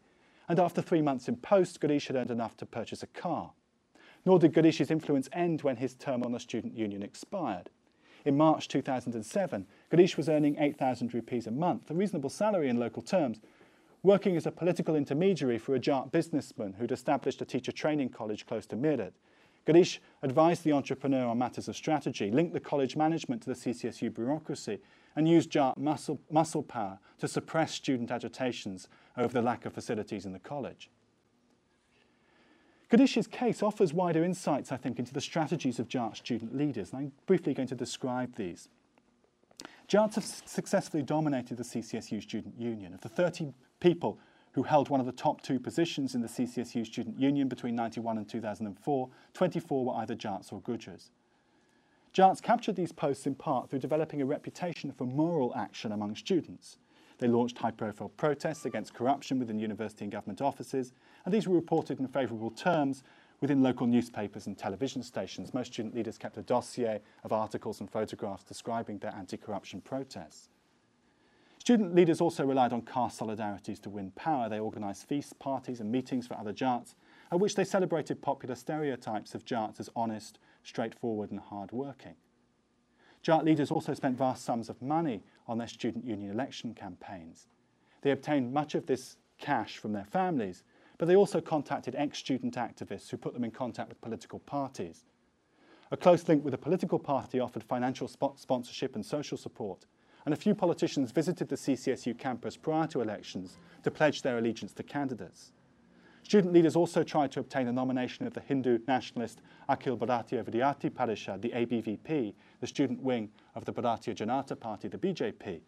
And 0.52 0.60
after 0.60 0.82
three 0.82 1.00
months 1.00 1.28
in 1.28 1.36
post, 1.36 1.80
Girish 1.80 2.08
had 2.08 2.16
earned 2.16 2.30
enough 2.30 2.58
to 2.58 2.66
purchase 2.66 3.02
a 3.02 3.06
car. 3.06 3.52
Nor 4.26 4.38
did 4.38 4.52
Girish's 4.52 4.90
influence 4.90 5.26
end 5.32 5.62
when 5.62 5.76
his 5.76 5.94
term 5.94 6.22
on 6.22 6.32
the 6.32 6.38
student 6.38 6.76
union 6.76 7.02
expired. 7.02 7.70
In 8.26 8.36
March 8.36 8.68
2007, 8.68 9.66
Girish 9.90 10.18
was 10.18 10.28
earning 10.28 10.58
8,000 10.58 11.14
rupees 11.14 11.46
a 11.46 11.50
month, 11.50 11.90
a 11.90 11.94
reasonable 11.94 12.28
salary 12.28 12.68
in 12.68 12.76
local 12.76 13.00
terms, 13.00 13.40
working 14.02 14.36
as 14.36 14.44
a 14.44 14.50
political 14.50 14.94
intermediary 14.94 15.56
for 15.56 15.74
a 15.74 15.78
Jat 15.78 16.12
businessman 16.12 16.74
who'd 16.74 16.92
established 16.92 17.40
a 17.40 17.46
teacher 17.46 17.72
training 17.72 18.10
college 18.10 18.44
close 18.44 18.66
to 18.66 18.76
Meerut. 18.76 19.12
Girish 19.66 20.00
advised 20.22 20.64
the 20.64 20.72
entrepreneur 20.72 21.28
on 21.28 21.38
matters 21.38 21.66
of 21.66 21.76
strategy, 21.76 22.30
linked 22.30 22.52
the 22.52 22.60
college 22.60 22.94
management 22.94 23.40
to 23.40 23.48
the 23.48 23.56
CCSU 23.56 24.12
bureaucracy, 24.12 24.80
and 25.16 25.26
used 25.26 25.48
Jat 25.48 25.78
muscle, 25.78 26.20
muscle 26.30 26.62
power 26.62 26.98
to 27.20 27.26
suppress 27.26 27.72
student 27.72 28.10
agitations 28.10 28.86
over 29.16 29.32
the 29.32 29.42
lack 29.42 29.64
of 29.64 29.72
facilities 29.72 30.24
in 30.24 30.32
the 30.32 30.38
college. 30.38 30.90
Girish's 32.90 33.26
case 33.26 33.62
offers 33.62 33.94
wider 33.94 34.22
insights, 34.22 34.70
I 34.70 34.76
think, 34.76 34.98
into 34.98 35.14
the 35.14 35.20
strategies 35.20 35.78
of 35.78 35.88
Jat 35.88 36.16
student 36.16 36.54
leaders, 36.54 36.92
and 36.92 37.00
I'm 37.00 37.12
briefly 37.26 37.54
going 37.54 37.68
to 37.68 37.74
describe 37.74 38.36
these. 38.36 38.68
Jats 39.88 40.16
have 40.16 40.24
successfully 40.24 41.02
dominated 41.02 41.56
the 41.56 41.64
CCSU 41.64 42.22
Student 42.22 42.58
Union. 42.58 42.92
Of 42.92 43.00
the 43.00 43.08
30 43.08 43.54
people 43.80 44.18
who 44.52 44.62
held 44.62 44.90
one 44.90 45.00
of 45.00 45.06
the 45.06 45.12
top 45.12 45.40
two 45.40 45.58
positions 45.58 46.14
in 46.14 46.20
the 46.20 46.28
CCSU 46.28 46.84
Student 46.86 47.18
Union 47.18 47.48
between 47.48 47.74
1991 47.76 48.18
and 48.18 48.28
2004, 48.28 49.08
24 49.32 49.84
were 49.84 49.94
either 49.94 50.14
Jats 50.14 50.52
or 50.52 50.60
Gujars. 50.60 51.10
Jats 52.12 52.42
captured 52.42 52.76
these 52.76 52.92
posts 52.92 53.26
in 53.26 53.34
part 53.34 53.70
through 53.70 53.78
developing 53.78 54.20
a 54.20 54.26
reputation 54.26 54.92
for 54.92 55.06
moral 55.06 55.54
action 55.56 55.92
among 55.92 56.14
students. 56.14 56.76
They 57.22 57.28
launched 57.28 57.58
high-profile 57.58 58.08
protests 58.16 58.64
against 58.64 58.94
corruption 58.94 59.38
within 59.38 59.60
university 59.60 60.04
and 60.04 60.10
government 60.10 60.42
offices, 60.42 60.92
and 61.24 61.32
these 61.32 61.46
were 61.46 61.54
reported 61.54 62.00
in 62.00 62.08
favourable 62.08 62.50
terms 62.50 63.04
within 63.40 63.62
local 63.62 63.86
newspapers 63.86 64.48
and 64.48 64.58
television 64.58 65.04
stations. 65.04 65.54
Most 65.54 65.72
student 65.72 65.94
leaders 65.94 66.18
kept 66.18 66.36
a 66.36 66.42
dossier 66.42 67.00
of 67.22 67.32
articles 67.32 67.78
and 67.78 67.88
photographs 67.88 68.42
describing 68.42 68.98
their 68.98 69.14
anti-corruption 69.14 69.82
protests. 69.82 70.48
Student 71.58 71.94
leaders 71.94 72.20
also 72.20 72.44
relied 72.44 72.72
on 72.72 72.82
caste 72.82 73.20
solidarities 73.20 73.80
to 73.82 73.88
win 73.88 74.10
power. 74.16 74.48
They 74.48 74.58
organised 74.58 75.06
feasts, 75.06 75.32
parties 75.32 75.78
and 75.78 75.92
meetings 75.92 76.26
for 76.26 76.36
other 76.36 76.52
Jats, 76.52 76.96
at 77.30 77.38
which 77.38 77.54
they 77.54 77.62
celebrated 77.62 78.20
popular 78.20 78.56
stereotypes 78.56 79.36
of 79.36 79.44
Jats 79.44 79.78
as 79.78 79.88
honest, 79.94 80.40
straightforward 80.64 81.30
and 81.30 81.38
hard-working. 81.38 82.16
Jat 83.22 83.44
leaders 83.44 83.70
also 83.70 83.94
spent 83.94 84.18
vast 84.18 84.44
sums 84.44 84.68
of 84.68 84.82
money 84.82 85.22
on 85.46 85.58
their 85.58 85.68
student 85.68 86.04
union 86.04 86.30
election 86.30 86.74
campaigns. 86.74 87.46
They 88.02 88.10
obtained 88.10 88.52
much 88.52 88.74
of 88.74 88.86
this 88.86 89.16
cash 89.38 89.78
from 89.78 89.92
their 89.92 90.04
families, 90.04 90.64
but 90.98 91.06
they 91.06 91.16
also 91.16 91.40
contacted 91.40 91.94
ex-student 91.94 92.54
activists 92.56 93.10
who 93.10 93.16
put 93.16 93.32
them 93.32 93.44
in 93.44 93.50
contact 93.50 93.88
with 93.88 94.00
political 94.00 94.40
parties. 94.40 95.04
A 95.92 95.96
close 95.96 96.26
link 96.28 96.44
with 96.44 96.54
a 96.54 96.58
political 96.58 96.98
party 96.98 97.38
offered 97.38 97.62
financial 97.62 98.08
sponsorship 98.08 98.94
and 98.94 99.04
social 99.04 99.36
support, 99.36 99.86
and 100.24 100.32
a 100.32 100.36
few 100.36 100.54
politicians 100.54 101.12
visited 101.12 101.48
the 101.48 101.56
CCSU 101.56 102.16
campus 102.18 102.56
prior 102.56 102.86
to 102.88 103.00
elections 103.00 103.58
to 103.82 103.90
pledge 103.90 104.22
their 104.22 104.38
allegiance 104.38 104.72
to 104.72 104.82
candidates. 104.82 105.52
Student 106.22 106.54
leaders 106.54 106.76
also 106.76 107.02
tried 107.02 107.32
to 107.32 107.40
obtain 107.40 107.66
a 107.66 107.72
nomination 107.72 108.26
of 108.26 108.32
the 108.32 108.40
Hindu 108.40 108.78
nationalist 108.86 109.42
Akhil 109.68 109.98
Bharatiya 109.98 110.44
Vidyarthi 110.44 110.90
Parishad, 110.90 111.42
the 111.42 111.50
ABVP, 111.50 112.34
the 112.62 112.66
student 112.68 113.02
wing 113.02 113.28
of 113.56 113.64
the 113.64 113.72
Bharatiya 113.72 114.14
Janata 114.14 114.58
Party, 114.58 114.86
the 114.86 114.96
BJP. 114.96 115.60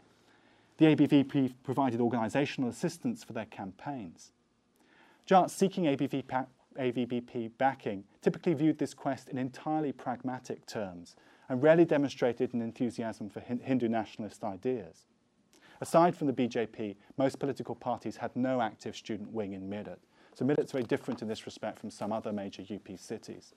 The 0.77 0.85
ABVP 0.87 1.55
provided 1.65 1.99
organisational 1.99 2.69
assistance 2.69 3.25
for 3.25 3.33
their 3.33 3.47
campaigns. 3.47 4.31
Jats 5.27 5.53
seeking 5.53 5.87
ABVP, 5.87 7.51
backing 7.59 8.05
typically 8.23 8.55
viewed 8.55 8.79
this 8.79 8.95
quest 8.95 9.29
in 9.29 9.39
entirely 9.39 9.91
pragmatic 9.91 10.67
terms 10.67 11.17
and 11.49 11.61
rarely 11.61 11.85
demonstrated 11.85 12.55
an 12.55 12.63
enthusiasm 12.63 13.29
for 13.29 13.41
Hindu 13.41 13.89
nationalist 13.89 14.45
ideas. 14.45 15.07
Aside 15.81 16.17
from 16.17 16.29
the 16.29 16.33
BJP, 16.33 16.95
most 17.19 17.41
political 17.41 17.75
parties 17.75 18.19
had 18.19 18.37
no 18.37 18.61
active 18.61 18.95
student 18.95 19.33
wing 19.33 19.53
in 19.55 19.69
Meerut, 19.69 19.99
so 20.33 20.45
Meerut's 20.45 20.71
very 20.71 20.85
different 20.85 21.23
in 21.23 21.29
this 21.29 21.45
respect 21.45 21.81
from 21.81 21.91
some 21.91 22.13
other 22.13 22.33
major 22.33 22.63
UP 22.63 22.97
cities. 22.97 23.55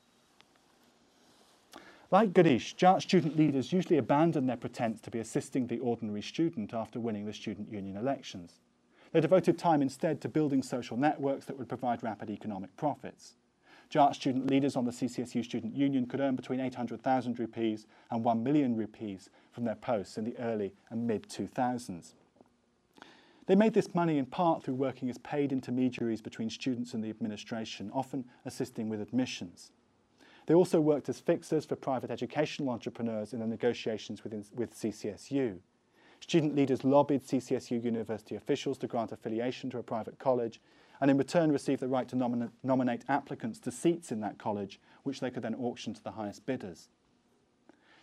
Like 2.09 2.31
Girish, 2.31 2.73
Jat 2.77 3.01
student 3.01 3.35
leaders 3.35 3.73
usually 3.73 3.97
abandon 3.97 4.45
their 4.45 4.55
pretense 4.55 5.01
to 5.01 5.11
be 5.11 5.19
assisting 5.19 5.67
the 5.67 5.79
ordinary 5.79 6.21
student 6.21 6.73
after 6.73 7.01
winning 7.01 7.25
the 7.25 7.33
student 7.33 7.69
union 7.69 7.97
elections. 7.97 8.61
They 9.11 9.19
devoted 9.19 9.57
time 9.57 9.81
instead 9.81 10.21
to 10.21 10.29
building 10.29 10.63
social 10.63 10.95
networks 10.95 11.45
that 11.45 11.57
would 11.57 11.67
provide 11.67 12.03
rapid 12.03 12.29
economic 12.29 12.75
profits. 12.77 13.35
Jat 13.89 14.13
student 14.15 14.49
leaders 14.49 14.77
on 14.77 14.85
the 14.85 14.91
CCSU 14.91 15.43
Student 15.43 15.75
Union 15.75 16.05
could 16.05 16.21
earn 16.21 16.37
between 16.37 16.61
800,000 16.61 17.39
rupees 17.39 17.87
and 18.09 18.23
1 18.23 18.41
million 18.41 18.77
rupees 18.77 19.29
from 19.51 19.65
their 19.65 19.75
posts 19.75 20.17
in 20.17 20.23
the 20.23 20.37
early 20.37 20.73
and 20.89 21.05
mid-2000s. 21.07 22.13
They 23.47 23.55
made 23.55 23.73
this 23.73 23.93
money 23.93 24.17
in 24.17 24.27
part 24.27 24.63
through 24.63 24.75
working 24.75 25.09
as 25.09 25.17
paid 25.17 25.51
intermediaries 25.51 26.21
between 26.21 26.49
students 26.49 26.93
and 26.93 27.03
the 27.03 27.09
administration, 27.09 27.91
often 27.93 28.23
assisting 28.45 28.87
with 28.87 29.01
admissions. 29.01 29.71
They 30.47 30.53
also 30.53 30.79
worked 30.79 31.09
as 31.09 31.19
fixers 31.19 31.65
for 31.65 31.75
private 31.75 32.09
educational 32.09 32.69
entrepreneurs 32.69 33.33
in 33.33 33.41
the 33.41 33.47
negotiations 33.47 34.23
within, 34.23 34.43
with 34.55 34.73
CCSU. 34.73 35.59
Student 36.21 36.55
leaders 36.55 36.83
lobbied 36.83 37.23
CCSU 37.23 37.83
university 37.83 38.35
officials 38.35 38.77
to 38.79 38.87
grant 38.87 39.11
affiliation 39.11 39.69
to 39.69 39.77
a 39.77 39.83
private 39.83 40.17
college 40.17 40.59
and 40.99 41.11
in 41.11 41.17
return 41.17 41.51
received 41.51 41.81
the 41.81 41.87
right 41.87 42.07
to 42.07 42.15
nomin 42.15 42.49
nominate 42.63 43.03
applicants 43.07 43.59
to 43.59 43.71
seats 43.71 44.11
in 44.11 44.21
that 44.21 44.39
college, 44.39 44.79
which 45.03 45.19
they 45.19 45.29
could 45.29 45.43
then 45.43 45.53
auction 45.55 45.93
to 45.93 46.03
the 46.03 46.11
highest 46.11 46.45
bidders. 46.45 46.87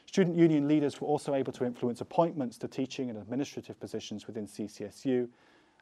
Student 0.06 0.36
union 0.36 0.68
leaders 0.68 1.00
were 1.00 1.08
also 1.08 1.34
able 1.34 1.52
to 1.54 1.64
influence 1.64 2.00
appointments 2.00 2.56
to 2.58 2.68
teaching 2.68 3.10
and 3.10 3.18
administrative 3.18 3.80
positions 3.80 4.26
within 4.26 4.46
CCSU, 4.46 5.28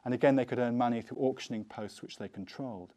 and 0.05 0.13
again 0.13 0.35
they 0.35 0.45
could 0.45 0.59
earn 0.59 0.77
money 0.77 1.01
through 1.01 1.17
auctioning 1.19 1.65
posts 1.65 2.01
which 2.01 2.17
they 2.17 2.27
controlled. 2.27 2.93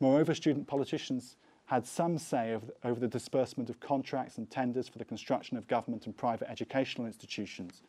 Moreover, 0.00 0.34
student 0.34 0.66
politicians 0.66 1.36
had 1.66 1.86
some 1.86 2.18
say 2.18 2.52
over 2.52 2.66
the, 2.66 2.88
over 2.88 3.00
the 3.00 3.08
disbursement 3.08 3.70
of 3.70 3.80
contracts 3.80 4.36
and 4.36 4.50
tenders 4.50 4.88
for 4.88 4.98
the 4.98 5.04
construction 5.04 5.56
of 5.56 5.66
government 5.66 6.06
and 6.06 6.16
private 6.16 6.50
educational 6.50 7.06
institutions. 7.06 7.82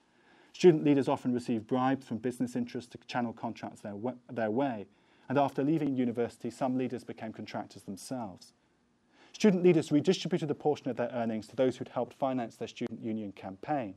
Student 0.54 0.86
leaders 0.86 1.10
often 1.10 1.34
received 1.34 1.68
bribes 1.68 2.06
from 2.06 2.18
business 2.18 2.56
interests 2.56 2.90
to 2.92 3.08
channel 3.08 3.34
contracts 3.34 3.82
their, 3.82 3.96
their 4.32 4.52
way, 4.52 4.86
and 5.28 5.38
after 5.38 5.64
leaving 5.64 5.98
university, 5.98 6.50
some 6.50 6.78
leaders 6.78 7.04
became 7.04 7.34
contractors 7.34 7.84
themselves. 7.84 8.54
Student 9.34 9.64
leaders 9.64 9.92
redistributed 9.92 10.50
a 10.50 10.56
portion 10.56 10.90
of 10.90 10.96
their 10.96 11.10
earnings 11.10 11.48
to 11.48 11.58
those 11.58 11.76
who'd 11.76 11.90
helped 11.90 12.14
finance 12.14 12.56
their 12.56 12.70
student 12.70 13.02
union 13.02 13.34
campaign. 13.34 13.96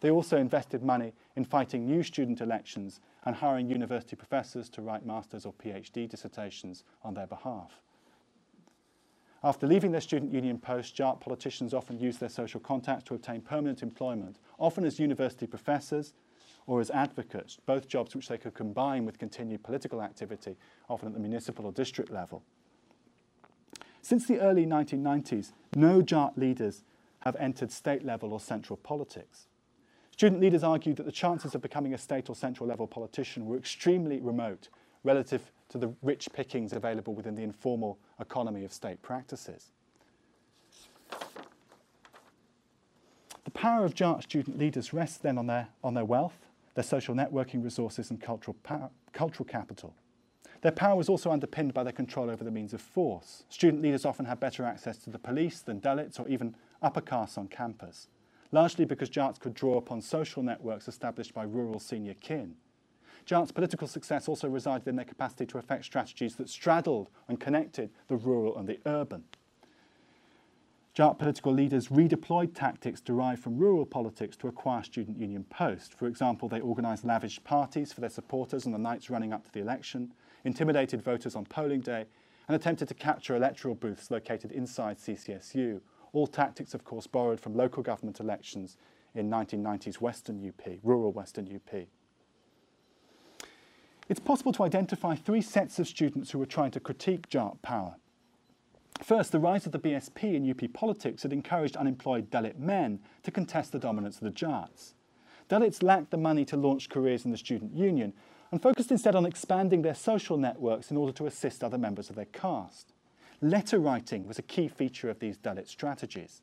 They 0.00 0.10
also 0.10 0.38
invested 0.38 0.82
money 0.82 1.12
in 1.36 1.44
fighting 1.44 1.84
new 1.84 2.02
student 2.02 2.40
elections 2.40 3.00
and 3.24 3.36
hiring 3.36 3.68
university 3.68 4.16
professors 4.16 4.70
to 4.70 4.82
write 4.82 5.04
master's 5.04 5.44
or 5.44 5.52
PhD 5.52 6.08
dissertations 6.08 6.84
on 7.04 7.12
their 7.12 7.26
behalf. 7.26 7.82
After 9.44 9.66
leaving 9.66 9.90
their 9.90 10.00
student 10.00 10.32
union 10.32 10.58
posts, 10.58 10.92
Jat 10.92 11.20
politicians 11.20 11.74
often 11.74 11.98
used 11.98 12.20
their 12.20 12.28
social 12.28 12.60
contacts 12.60 13.04
to 13.04 13.14
obtain 13.14 13.40
permanent 13.40 13.82
employment, 13.82 14.38
often 14.58 14.84
as 14.84 15.00
university 15.00 15.46
professors 15.46 16.12
or 16.66 16.80
as 16.80 16.90
advocates, 16.90 17.58
both 17.66 17.88
jobs 17.88 18.14
which 18.14 18.28
they 18.28 18.38
could 18.38 18.54
combine 18.54 19.04
with 19.04 19.18
continued 19.18 19.64
political 19.64 20.00
activity, 20.00 20.56
often 20.88 21.08
at 21.08 21.14
the 21.14 21.20
municipal 21.20 21.66
or 21.66 21.72
district 21.72 22.12
level. 22.12 22.44
Since 24.00 24.28
the 24.28 24.40
early 24.40 24.64
1990s, 24.64 25.52
no 25.74 26.02
Jat 26.02 26.38
leaders 26.38 26.84
have 27.20 27.34
entered 27.36 27.72
state 27.72 28.04
level 28.04 28.32
or 28.32 28.38
central 28.38 28.76
politics. 28.76 29.46
Student 30.12 30.40
leaders 30.40 30.62
argued 30.62 30.96
that 30.96 31.06
the 31.06 31.12
chances 31.12 31.54
of 31.54 31.62
becoming 31.62 31.94
a 31.94 31.98
state 31.98 32.28
or 32.28 32.36
central 32.36 32.68
level 32.68 32.86
politician 32.86 33.46
were 33.46 33.56
extremely 33.56 34.20
remote 34.20 34.68
relative 35.02 35.50
to 35.68 35.78
the 35.78 35.92
rich 36.02 36.28
pickings 36.32 36.72
available 36.72 37.14
within 37.14 37.34
the 37.34 37.42
informal 37.42 37.98
economy 38.22 38.64
of 38.64 38.72
state 38.72 39.02
practices. 39.02 39.72
The 43.44 43.50
power 43.50 43.84
of 43.84 43.94
Jat 43.94 44.22
student 44.22 44.58
leaders 44.58 44.94
rests 44.94 45.18
then 45.18 45.36
on 45.36 45.46
their, 45.46 45.68
on 45.84 45.94
their 45.94 46.04
wealth, 46.04 46.46
their 46.74 46.84
social 46.84 47.14
networking 47.14 47.62
resources 47.62 48.10
and 48.10 48.20
cultural, 48.20 48.56
power, 48.62 48.88
cultural 49.12 49.44
capital. 49.44 49.94
Their 50.62 50.72
power 50.72 50.96
was 50.96 51.08
also 51.08 51.32
underpinned 51.32 51.74
by 51.74 51.82
their 51.82 51.92
control 51.92 52.30
over 52.30 52.44
the 52.44 52.50
means 52.50 52.72
of 52.72 52.80
force. 52.80 53.44
Student 53.48 53.82
leaders 53.82 54.04
often 54.04 54.26
had 54.26 54.38
better 54.38 54.64
access 54.64 54.96
to 54.98 55.10
the 55.10 55.18
police 55.18 55.60
than 55.60 55.80
Dalits 55.80 56.20
or 56.20 56.28
even 56.28 56.54
upper 56.80 57.00
castes 57.00 57.36
on 57.36 57.48
campus, 57.48 58.06
largely 58.52 58.84
because 58.84 59.08
Jats 59.08 59.38
could 59.38 59.54
draw 59.54 59.76
upon 59.76 60.00
social 60.00 60.42
networks 60.42 60.86
established 60.86 61.34
by 61.34 61.42
rural 61.42 61.80
senior 61.80 62.14
kin. 62.14 62.54
Jat's 63.24 63.52
political 63.52 63.86
success 63.86 64.28
also 64.28 64.48
resided 64.48 64.88
in 64.88 64.96
their 64.96 65.04
capacity 65.04 65.46
to 65.46 65.58
effect 65.58 65.84
strategies 65.84 66.36
that 66.36 66.48
straddled 66.48 67.10
and 67.28 67.38
connected 67.38 67.90
the 68.08 68.16
rural 68.16 68.56
and 68.56 68.68
the 68.68 68.78
urban. 68.86 69.24
Jat 70.94 71.14
political 71.14 71.54
leaders 71.54 71.88
redeployed 71.88 72.54
tactics 72.54 73.00
derived 73.00 73.42
from 73.42 73.56
rural 73.56 73.86
politics 73.86 74.36
to 74.36 74.48
acquire 74.48 74.82
student 74.82 75.18
union 75.18 75.42
posts. 75.44 75.94
For 75.94 76.06
example, 76.06 76.50
they 76.50 76.60
organised 76.60 77.02
lavish 77.02 77.42
parties 77.44 77.94
for 77.94 78.02
their 78.02 78.10
supporters 78.10 78.66
on 78.66 78.72
the 78.72 78.78
nights 78.78 79.08
running 79.08 79.32
up 79.32 79.42
to 79.44 79.52
the 79.52 79.60
election, 79.60 80.12
intimidated 80.44 81.00
voters 81.00 81.34
on 81.34 81.46
polling 81.46 81.80
day, 81.80 82.04
and 82.46 82.54
attempted 82.54 82.88
to 82.88 82.94
capture 82.94 83.34
electoral 83.34 83.74
booths 83.74 84.10
located 84.10 84.52
inside 84.52 84.98
CCSU. 84.98 85.80
All 86.12 86.26
tactics, 86.26 86.74
of 86.74 86.84
course, 86.84 87.06
borrowed 87.06 87.40
from 87.40 87.54
local 87.54 87.82
government 87.82 88.20
elections 88.20 88.76
in 89.14 89.30
1990s 89.30 89.98
Western 89.98 90.46
UP, 90.46 90.60
rural 90.82 91.12
Western 91.12 91.48
UP. 91.54 91.86
It's 94.08 94.20
possible 94.20 94.52
to 94.52 94.64
identify 94.64 95.14
three 95.14 95.42
sets 95.42 95.78
of 95.78 95.86
students 95.86 96.30
who 96.30 96.38
were 96.38 96.46
trying 96.46 96.72
to 96.72 96.80
critique 96.80 97.28
Jat 97.28 97.62
power. 97.62 97.96
First, 99.02 99.32
the 99.32 99.40
rise 99.40 99.66
of 99.66 99.72
the 99.72 99.78
BSP 99.78 100.34
in 100.34 100.48
UP 100.48 100.72
politics 100.72 101.22
had 101.22 101.32
encouraged 101.32 101.76
unemployed 101.76 102.30
Dalit 102.30 102.58
men 102.58 103.00
to 103.22 103.30
contest 103.30 103.72
the 103.72 103.78
dominance 103.78 104.16
of 104.16 104.24
the 104.24 104.30
Jats. 104.30 104.94
Dalits 105.48 105.82
lacked 105.82 106.10
the 106.10 106.16
money 106.16 106.44
to 106.44 106.56
launch 106.56 106.88
careers 106.88 107.24
in 107.24 107.30
the 107.30 107.36
student 107.36 107.74
union 107.74 108.12
and 108.50 108.62
focused 108.62 108.90
instead 108.90 109.14
on 109.14 109.26
expanding 109.26 109.82
their 109.82 109.94
social 109.94 110.36
networks 110.36 110.90
in 110.90 110.96
order 110.96 111.12
to 111.12 111.26
assist 111.26 111.64
other 111.64 111.78
members 111.78 112.10
of 112.10 112.16
their 112.16 112.26
caste. 112.26 112.92
Letter 113.40 113.78
writing 113.78 114.26
was 114.26 114.38
a 114.38 114.42
key 114.42 114.68
feature 114.68 115.10
of 115.10 115.18
these 115.18 115.38
Dalit 115.38 115.68
strategies. 115.68 116.42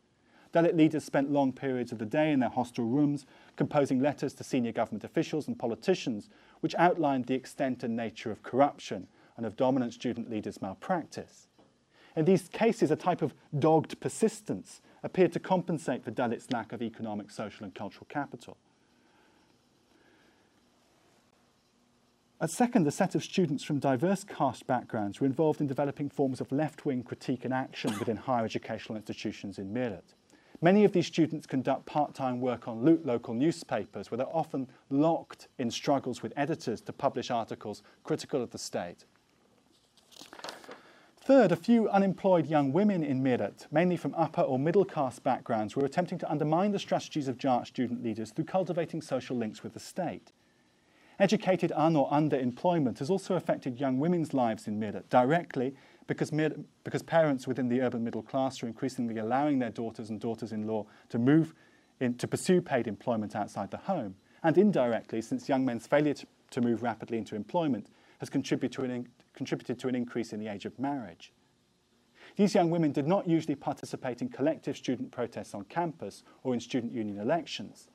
Dalit 0.54 0.76
leaders 0.76 1.04
spent 1.04 1.32
long 1.32 1.54
periods 1.54 1.92
of 1.92 2.00
the 2.00 2.06
day 2.06 2.32
in 2.32 2.40
their 2.40 2.50
hostel 2.50 2.86
rooms 2.86 3.26
composing 3.56 4.00
letters 4.00 4.34
to 4.34 4.44
senior 4.44 4.72
government 4.72 5.04
officials 5.04 5.48
and 5.48 5.60
politicians 5.60 6.30
which 6.62 6.76
outlined 6.76 7.26
the 7.26 7.36
extent 7.36 7.84
and 7.84 7.96
nature 7.96 8.32
of 8.32 8.42
corruption 8.42 9.08
and 9.38 9.46
of 9.46 9.56
dominant 9.56 9.94
student 9.94 10.30
leaders' 10.30 10.62
malpractice. 10.62 11.48
In 12.16 12.26
these 12.26 12.50
cases, 12.50 12.90
a 12.90 12.96
type 12.96 13.22
of 13.22 13.34
dogged 13.58 14.00
persistence 14.00 14.82
appeared 15.04 15.32
to 15.34 15.40
compensate 15.40 16.04
for 16.04 16.12
Dalit's 16.12 16.52
lack 16.52 16.74
of 16.74 16.82
economic, 16.82 17.30
social, 17.30 17.64
and 17.64 17.74
cultural 17.74 18.08
capital. 18.10 18.58
At 22.42 22.50
second, 22.50 22.88
a 22.88 22.92
set 22.92 23.16
of 23.16 23.24
students 23.24 23.64
from 23.64 23.80
diverse 23.80 24.24
caste 24.24 24.66
backgrounds 24.66 25.20
were 25.20 25.28
involved 25.28 25.62
in 25.62 25.68
developing 25.68 26.10
forms 26.10 26.42
of 26.42 26.52
left 26.52 26.86
wing 26.86 27.04
critique 27.04 27.46
and 27.46 27.54
action 27.54 27.98
within 28.00 28.16
higher 28.16 28.46
educational 28.46 28.96
institutions 28.96 29.60
in 29.60 29.74
Meerut. 29.74 30.16
Many 30.62 30.84
of 30.84 30.92
these 30.92 31.08
students 31.08 31.48
conduct 31.48 31.86
part 31.86 32.14
time 32.14 32.42
work 32.42 32.68
on 32.68 33.02
local 33.06 33.34
newspapers 33.34 34.12
where 34.12 34.18
they're 34.18 34.36
often 34.36 34.68
locked 34.90 35.48
in 35.58 35.72
struggles 35.72 36.22
with 36.22 36.34
editors 36.36 36.82
to 36.82 36.92
publish 36.92 37.32
articles 37.32 37.82
critical 38.04 38.42
of 38.44 38.52
the 38.52 38.58
state. 38.58 39.06
Third, 41.22 41.52
a 41.52 41.56
few 41.56 41.88
unemployed 41.90 42.48
young 42.48 42.74
women 42.74 43.04
in 43.04 43.24
Meerut, 43.24 43.68
mainly 43.72 43.96
from 43.96 44.16
upper 44.16 44.42
or 44.42 44.60
middle 44.60 44.84
caste 44.84 45.24
backgrounds, 45.24 45.76
were 45.76 45.86
attempting 45.86 46.18
to 46.18 46.30
undermine 46.30 46.72
the 46.72 46.80
strategies 46.80 47.28
of 47.28 47.38
Jat 47.38 47.68
student 47.68 48.04
leaders 48.04 48.32
through 48.32 48.46
cultivating 48.46 49.02
social 49.02 49.38
links 49.38 49.64
with 49.64 49.74
the 49.74 49.80
state. 49.80 50.32
Educated 51.20 51.72
un 51.74 51.96
or 51.96 52.10
underemployment 52.10 53.00
has 53.00 53.10
also 53.10 53.36
affected 53.36 53.80
young 53.80 54.00
women's 54.00 54.34
lives 54.34 54.68
in 54.68 54.80
Meerut 54.80 55.08
directly 55.10 55.76
because, 56.10 56.32
because 56.84 57.04
parents 57.04 57.48
within 57.48 57.70
the 57.70 57.82
urban 57.82 58.04
middle 58.04 58.24
class 58.24 58.64
are 58.64 58.68
increasingly 58.68 59.20
allowing 59.20 59.60
their 59.60 59.70
daughters 59.70 60.10
and 60.10 60.20
daughters-in-law 60.20 60.84
to 61.08 61.20
move 61.20 61.54
in, 62.00 62.16
to 62.16 62.28
pursue 62.28 62.62
paid 62.62 62.88
employment 62.88 63.36
outside 63.36 63.70
the 63.70 63.78
home, 63.78 64.16
and 64.42 64.58
indirectly, 64.58 65.22
since 65.22 65.48
young 65.48 65.64
men's 65.64 65.86
failure 65.86 66.16
to, 66.16 66.26
to 66.50 66.62
move 66.62 66.82
rapidly 66.82 67.20
into 67.20 67.36
employment 67.36 67.92
has 68.20 68.28
contributed 68.28 68.76
to, 68.76 68.84
an, 68.92 69.08
contributed 69.36 69.78
to 69.78 69.88
an 69.88 69.94
increase 69.94 70.34
in 70.34 70.40
the 70.40 70.48
age 70.48 70.66
of 70.66 70.80
marriage. 70.80 71.32
These 72.38 72.56
young 72.56 72.72
women 72.72 72.92
did 72.92 73.06
not 73.06 73.28
usually 73.28 73.56
participate 73.56 74.24
in 74.24 74.30
collective 74.30 74.78
student 74.78 75.12
protests 75.12 75.54
on 75.54 75.66
campus 75.66 76.24
or 76.42 76.56
in 76.56 76.60
student 76.60 76.92
union 76.92 77.20
elections, 77.20 77.88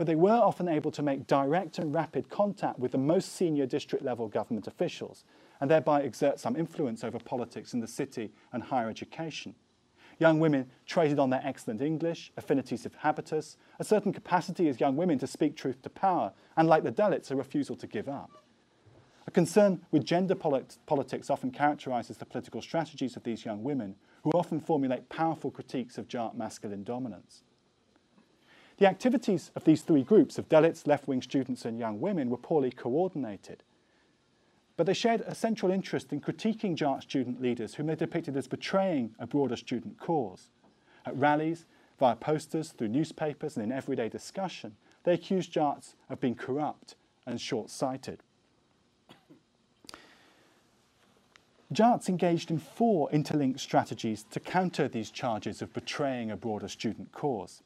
but 0.00 0.06
they 0.06 0.14
were 0.14 0.30
often 0.30 0.66
able 0.66 0.90
to 0.90 1.02
make 1.02 1.26
direct 1.26 1.78
and 1.78 1.94
rapid 1.94 2.30
contact 2.30 2.78
with 2.78 2.90
the 2.90 2.96
most 2.96 3.34
senior 3.34 3.66
district 3.66 4.02
level 4.02 4.28
government 4.28 4.66
officials 4.66 5.24
and 5.60 5.70
thereby 5.70 6.00
exert 6.00 6.40
some 6.40 6.56
influence 6.56 7.04
over 7.04 7.18
politics 7.18 7.74
in 7.74 7.80
the 7.80 7.86
city 7.86 8.32
and 8.54 8.62
higher 8.62 8.88
education. 8.88 9.54
Young 10.18 10.40
women 10.40 10.70
traded 10.86 11.18
on 11.18 11.28
their 11.28 11.42
excellent 11.44 11.82
English, 11.82 12.32
affinities 12.38 12.86
of 12.86 12.94
habitus, 12.94 13.58
a 13.78 13.84
certain 13.84 14.10
capacity 14.10 14.70
as 14.70 14.80
young 14.80 14.96
women 14.96 15.18
to 15.18 15.26
speak 15.26 15.54
truth 15.54 15.82
to 15.82 15.90
power, 15.90 16.32
and 16.56 16.66
like 16.66 16.82
the 16.82 16.90
Dalits, 16.90 17.30
a 17.30 17.36
refusal 17.36 17.76
to 17.76 17.86
give 17.86 18.08
up. 18.08 18.30
A 19.26 19.30
concern 19.30 19.82
with 19.90 20.06
gender 20.06 20.34
polit 20.34 20.78
politics 20.86 21.28
often 21.28 21.50
characterizes 21.50 22.16
the 22.16 22.24
political 22.24 22.62
strategies 22.62 23.16
of 23.16 23.24
these 23.24 23.44
young 23.44 23.62
women, 23.62 23.96
who 24.22 24.30
often 24.30 24.60
formulate 24.60 25.10
powerful 25.10 25.50
critiques 25.50 25.98
of 25.98 26.08
Jat 26.08 26.38
masculine 26.38 26.84
dominance. 26.84 27.42
The 28.80 28.88
activities 28.88 29.50
of 29.54 29.64
these 29.64 29.82
three 29.82 30.02
groups 30.02 30.38
of 30.38 30.48
Dalits, 30.48 30.86
left 30.86 31.06
wing 31.06 31.20
students, 31.20 31.66
and 31.66 31.78
young 31.78 32.00
women 32.00 32.30
were 32.30 32.38
poorly 32.38 32.70
coordinated. 32.70 33.62
But 34.78 34.86
they 34.86 34.94
shared 34.94 35.20
a 35.26 35.34
central 35.34 35.70
interest 35.70 36.14
in 36.14 36.22
critiquing 36.22 36.76
Jat 36.76 37.00
student 37.00 37.42
leaders, 37.42 37.74
whom 37.74 37.88
they 37.88 37.94
depicted 37.94 38.38
as 38.38 38.48
betraying 38.48 39.14
a 39.18 39.26
broader 39.26 39.56
student 39.56 40.00
cause. 40.00 40.48
At 41.04 41.14
rallies, 41.14 41.66
via 41.98 42.16
posters, 42.16 42.70
through 42.70 42.88
newspapers, 42.88 43.58
and 43.58 43.66
in 43.66 43.70
everyday 43.70 44.08
discussion, 44.08 44.76
they 45.04 45.12
accused 45.12 45.52
Jats 45.52 45.94
of 46.08 46.18
being 46.18 46.34
corrupt 46.34 46.94
and 47.26 47.38
short 47.38 47.68
sighted. 47.68 48.22
Jats 51.70 52.08
engaged 52.08 52.50
in 52.50 52.58
four 52.58 53.10
interlinked 53.10 53.60
strategies 53.60 54.24
to 54.30 54.40
counter 54.40 54.88
these 54.88 55.10
charges 55.10 55.60
of 55.60 55.74
betraying 55.74 56.30
a 56.30 56.36
broader 56.38 56.66
student 56.66 57.12
cause. 57.12 57.62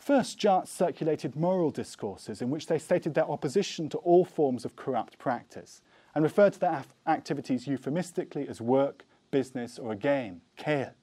First, 0.00 0.38
Jats 0.38 0.72
circulated 0.72 1.36
moral 1.36 1.70
discourses 1.70 2.40
in 2.40 2.48
which 2.48 2.66
they 2.66 2.78
stated 2.78 3.12
their 3.12 3.30
opposition 3.30 3.90
to 3.90 3.98
all 3.98 4.24
forms 4.24 4.64
of 4.64 4.74
corrupt 4.74 5.18
practice 5.18 5.82
and 6.14 6.24
referred 6.24 6.54
to 6.54 6.58
their 6.58 6.84
activities 7.06 7.66
euphemistically 7.66 8.48
as 8.48 8.62
work, 8.62 9.04
business, 9.30 9.78
or 9.78 9.92
a 9.92 9.96
game, 9.96 10.40
khel. 10.56 10.94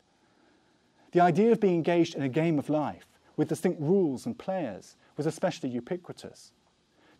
The 1.12 1.20
idea 1.20 1.52
of 1.52 1.60
being 1.60 1.76
engaged 1.76 2.16
in 2.16 2.24
a 2.24 2.28
game 2.28 2.58
of 2.58 2.70
life 2.70 3.06
with 3.36 3.50
distinct 3.50 3.80
rules 3.80 4.26
and 4.26 4.36
players 4.36 4.96
was 5.16 5.28
especially 5.28 5.70
ubiquitous. 5.70 6.52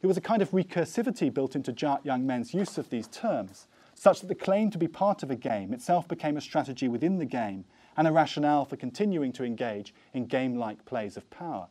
There 0.02 0.08
was 0.08 0.18
a 0.18 0.22
kind 0.22 0.42
of 0.42 0.52
recursivity 0.52 1.32
built 1.32 1.56
into 1.56 1.72
Jat 1.72 2.04
young 2.04 2.26
men's 2.26 2.56
use 2.56 2.80
of 2.80 2.90
these 2.90 3.08
terms, 3.08 3.68
such 3.94 4.22
that 4.22 4.28
the 4.28 4.36
claim 4.36 4.72
to 4.72 4.80
be 4.80 4.88
part 4.88 5.22
of 5.22 5.30
a 5.30 5.36
game 5.36 5.74
itself 5.74 6.08
became 6.08 6.38
a 6.38 6.42
strategy 6.42 6.88
within 6.88 7.20
the 7.20 7.26
game 7.26 7.66
and 7.98 8.08
a 8.08 8.12
rationale 8.12 8.64
for 8.64 8.78
continuing 8.78 9.34
to 9.34 9.44
engage 9.44 9.94
in 10.14 10.28
game 10.28 10.56
like 10.56 10.86
plays 10.86 11.18
of 11.18 11.30
power. 11.30 11.68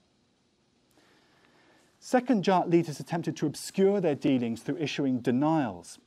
Second, 2.01 2.45
Jat 2.45 2.69
leaders 2.69 3.01
attempted 3.01 3.37
to 3.37 3.47
obscure 3.47 4.01
their 4.01 4.15
dealings 4.15 4.63
through 4.63 4.77
issuing 4.77 5.21
denials. 5.21 5.99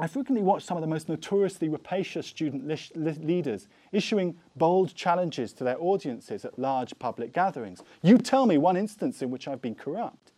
I 0.00 0.06
frequently 0.06 0.42
watch 0.42 0.64
some 0.64 0.76
of 0.76 0.80
the 0.80 0.86
most 0.86 1.08
notoriously 1.08 1.68
rapacious 1.68 2.26
student 2.26 2.66
leaders 2.96 3.66
issuing 3.90 4.36
bold 4.54 4.94
challenges 4.94 5.52
to 5.54 5.64
their 5.64 5.80
audiences 5.80 6.44
at 6.44 6.58
large 6.58 6.96
public 7.00 7.32
gatherings. 7.32 7.82
You 8.02 8.18
tell 8.18 8.46
me 8.46 8.58
one 8.58 8.76
instance 8.76 9.22
in 9.22 9.30
which 9.30 9.48
I've 9.48 9.60
been 9.60 9.74
corrupt. 9.74 10.32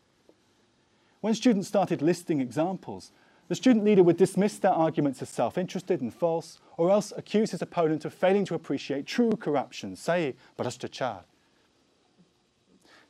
When 1.21 1.35
students 1.35 1.69
started 1.69 2.01
listing 2.01 2.41
examples, 2.41 3.13
the 3.51 3.57
student 3.57 3.85
leader 3.85 4.05
would 4.05 4.17
dismiss 4.17 4.59
their 4.59 4.71
arguments 4.71 5.21
as 5.21 5.29
self 5.29 5.59
interested 5.59 6.01
and 6.01 6.15
false, 6.15 6.61
or 6.77 6.89
else 6.89 7.13
accuse 7.17 7.51
his 7.51 7.61
opponent 7.61 8.05
of 8.05 8.15
failing 8.15 8.45
to 8.45 8.55
appreciate 8.55 9.07
true 9.07 9.33
corruption, 9.33 9.97
say, 9.97 10.37
bhrashtachar. 10.57 11.25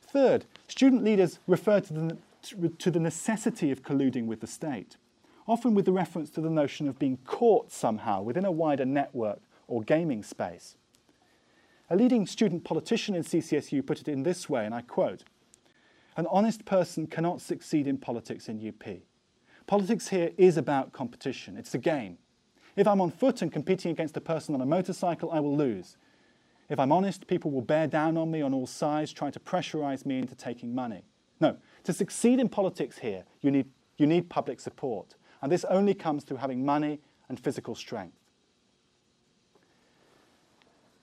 Third, 0.01 0.45
student 0.67 1.03
leaders 1.03 1.37
refer 1.45 1.79
to 1.81 1.93
the, 1.93 2.17
to 2.79 2.89
the 2.89 2.99
necessity 2.99 3.69
of 3.69 3.83
colluding 3.83 4.25
with 4.25 4.39
the 4.39 4.47
state, 4.47 4.97
often 5.47 5.75
with 5.75 5.85
the 5.85 5.91
reference 5.91 6.31
to 6.31 6.41
the 6.41 6.49
notion 6.49 6.87
of 6.87 6.97
being 6.97 7.19
caught 7.23 7.71
somehow 7.71 8.23
within 8.23 8.43
a 8.43 8.51
wider 8.51 8.83
network 8.83 9.41
or 9.67 9.83
gaming 9.83 10.23
space. 10.23 10.75
A 11.87 11.95
leading 11.95 12.25
student 12.25 12.63
politician 12.63 13.13
in 13.13 13.21
CCSU 13.21 13.85
put 13.85 14.01
it 14.01 14.07
in 14.07 14.23
this 14.23 14.49
way, 14.49 14.65
and 14.65 14.73
I 14.73 14.81
quote 14.81 15.23
An 16.17 16.25
honest 16.31 16.65
person 16.65 17.05
cannot 17.05 17.41
succeed 17.41 17.85
in 17.85 17.99
politics 17.99 18.49
in 18.49 18.67
UP. 18.67 19.01
Politics 19.71 20.09
here 20.09 20.31
is 20.35 20.57
about 20.57 20.91
competition, 20.91 21.55
it's 21.55 21.73
a 21.73 21.77
game. 21.77 22.17
If 22.75 22.85
I'm 22.89 22.99
on 22.99 23.09
foot 23.09 23.41
and 23.41 23.49
competing 23.49 23.91
against 23.91 24.17
a 24.17 24.19
person 24.19 24.53
on 24.53 24.59
a 24.59 24.65
motorcycle, 24.65 25.31
I 25.31 25.39
will 25.39 25.55
lose. 25.55 25.95
If 26.67 26.77
I'm 26.77 26.91
honest, 26.91 27.25
people 27.25 27.51
will 27.51 27.61
bear 27.61 27.87
down 27.87 28.17
on 28.17 28.29
me 28.29 28.41
on 28.41 28.53
all 28.53 28.67
sides, 28.67 29.13
trying 29.13 29.31
to 29.31 29.39
pressurize 29.39 30.05
me 30.05 30.19
into 30.19 30.35
taking 30.35 30.75
money. 30.75 31.05
No, 31.39 31.55
to 31.85 31.93
succeed 31.93 32.37
in 32.37 32.49
politics 32.49 32.97
here, 32.97 33.23
you 33.39 33.49
need, 33.49 33.65
you 33.95 34.07
need 34.07 34.29
public 34.29 34.59
support. 34.59 35.15
And 35.41 35.49
this 35.49 35.63
only 35.63 35.93
comes 35.93 36.25
through 36.25 36.37
having 36.37 36.65
money 36.65 36.99
and 37.29 37.39
physical 37.39 37.73
strength. 37.73 38.17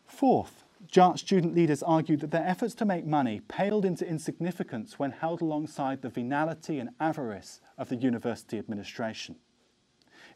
Fourth, 0.07 0.65
Jat 0.87 1.19
student 1.19 1.55
leaders 1.55 1.83
argued 1.83 2.21
that 2.21 2.31
their 2.31 2.47
efforts 2.47 2.75
to 2.77 2.85
make 2.85 3.05
money 3.05 3.41
paled 3.49 3.85
into 3.85 4.09
insignificance 4.09 4.99
when 4.99 5.11
held 5.11 5.41
alongside 5.41 6.03
the 6.03 6.09
venality 6.09 6.79
and 6.79 6.91
avarice 7.01 7.61
of 7.77 7.89
the 7.89 7.97
university 7.97 8.59
administration. 8.59 9.37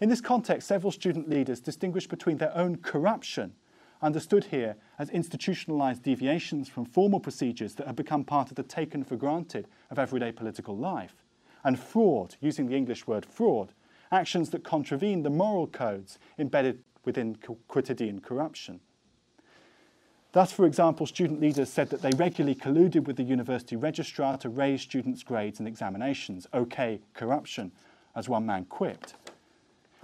In 0.00 0.08
this 0.08 0.20
context, 0.20 0.66
several 0.66 0.90
student 0.90 1.28
leaders 1.28 1.60
distinguished 1.60 2.08
between 2.08 2.38
their 2.38 2.56
own 2.56 2.76
corruption, 2.76 3.54
understood 4.02 4.44
here 4.44 4.74
as 4.98 5.10
institutionalized 5.10 6.02
deviations 6.02 6.68
from 6.68 6.84
formal 6.84 7.20
procedures 7.20 7.76
that 7.76 7.86
have 7.86 7.94
become 7.94 8.24
part 8.24 8.50
of 8.50 8.56
the 8.56 8.64
taken 8.64 9.04
for 9.04 9.16
granted 9.16 9.68
of 9.90 9.98
everyday 9.98 10.32
political 10.32 10.76
life, 10.76 11.24
and 11.62 11.78
fraud, 11.78 12.34
using 12.40 12.66
the 12.66 12.74
English 12.74 13.06
word 13.06 13.24
fraud, 13.24 13.72
actions 14.10 14.50
that 14.50 14.64
contravene 14.64 15.22
the 15.22 15.30
moral 15.30 15.68
codes 15.68 16.18
embedded 16.36 16.82
within 17.04 17.36
quotidian 17.68 18.20
corruption. 18.20 18.80
Thus, 20.32 20.50
for 20.50 20.64
example, 20.64 21.06
student 21.06 21.40
leaders 21.40 21.68
said 21.68 21.90
that 21.90 22.00
they 22.00 22.10
regularly 22.16 22.54
colluded 22.54 23.04
with 23.04 23.16
the 23.16 23.22
university 23.22 23.76
registrar 23.76 24.38
to 24.38 24.48
raise 24.48 24.80
students' 24.80 25.22
grades 25.22 25.58
and 25.58 25.68
examinations. 25.68 26.46
OK, 26.54 27.00
corruption, 27.12 27.70
as 28.16 28.30
one 28.30 28.46
man 28.46 28.64
quipped. 28.64 29.14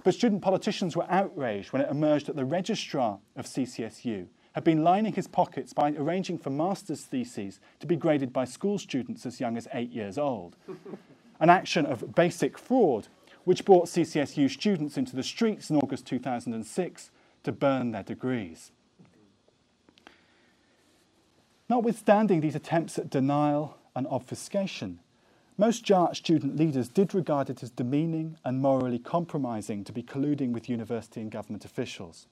But 0.03 0.13
student 0.13 0.43
politicians 0.43 0.95
were 0.95 1.09
outraged 1.09 1.73
when 1.73 1.81
it 1.81 1.89
emerged 1.89 2.27
that 2.27 2.35
the 2.35 2.45
registrar 2.45 3.19
of 3.35 3.45
CCSU 3.45 4.27
had 4.53 4.63
been 4.63 4.83
lining 4.83 5.13
his 5.13 5.27
pockets 5.27 5.73
by 5.73 5.91
arranging 5.91 6.37
for 6.37 6.51
master's 6.51 7.01
theses 7.01 7.59
to 7.79 7.87
be 7.87 7.95
graded 7.95 8.31
by 8.31 8.45
school 8.45 8.77
students 8.77 9.25
as 9.25 9.39
young 9.39 9.57
as 9.57 9.67
eight 9.73 9.91
years 9.91 10.17
old. 10.17 10.55
An 11.39 11.49
action 11.49 11.85
of 11.85 12.15
basic 12.15 12.57
fraud 12.57 13.07
which 13.45 13.65
brought 13.65 13.87
CCSU 13.87 14.49
students 14.49 14.97
into 14.97 15.15
the 15.15 15.23
streets 15.23 15.69
in 15.69 15.77
August 15.77 16.05
2006 16.05 17.11
to 17.43 17.51
burn 17.51 17.91
their 17.91 18.03
degrees. 18.03 18.71
Notwithstanding 21.69 22.41
these 22.41 22.55
attempts 22.55 22.97
at 22.97 23.11
denial 23.11 23.77
and 23.95 24.07
obfuscation, 24.07 24.99
most 25.55 25.83
Jat 25.83 26.15
student 26.15 26.55
leaders 26.55 26.89
did 26.89 27.13
regard 27.13 27.49
it 27.49 27.61
as 27.61 27.69
demeaning 27.69 28.37
and 28.43 28.59
morally 28.59 28.97
compromising 28.97 29.83
to 29.83 29.91
be 29.91 30.01
colluding 30.01 30.51
with 30.51 30.67
university 30.67 31.21
and 31.21 31.29
government 31.29 31.65
officials. 31.65 32.27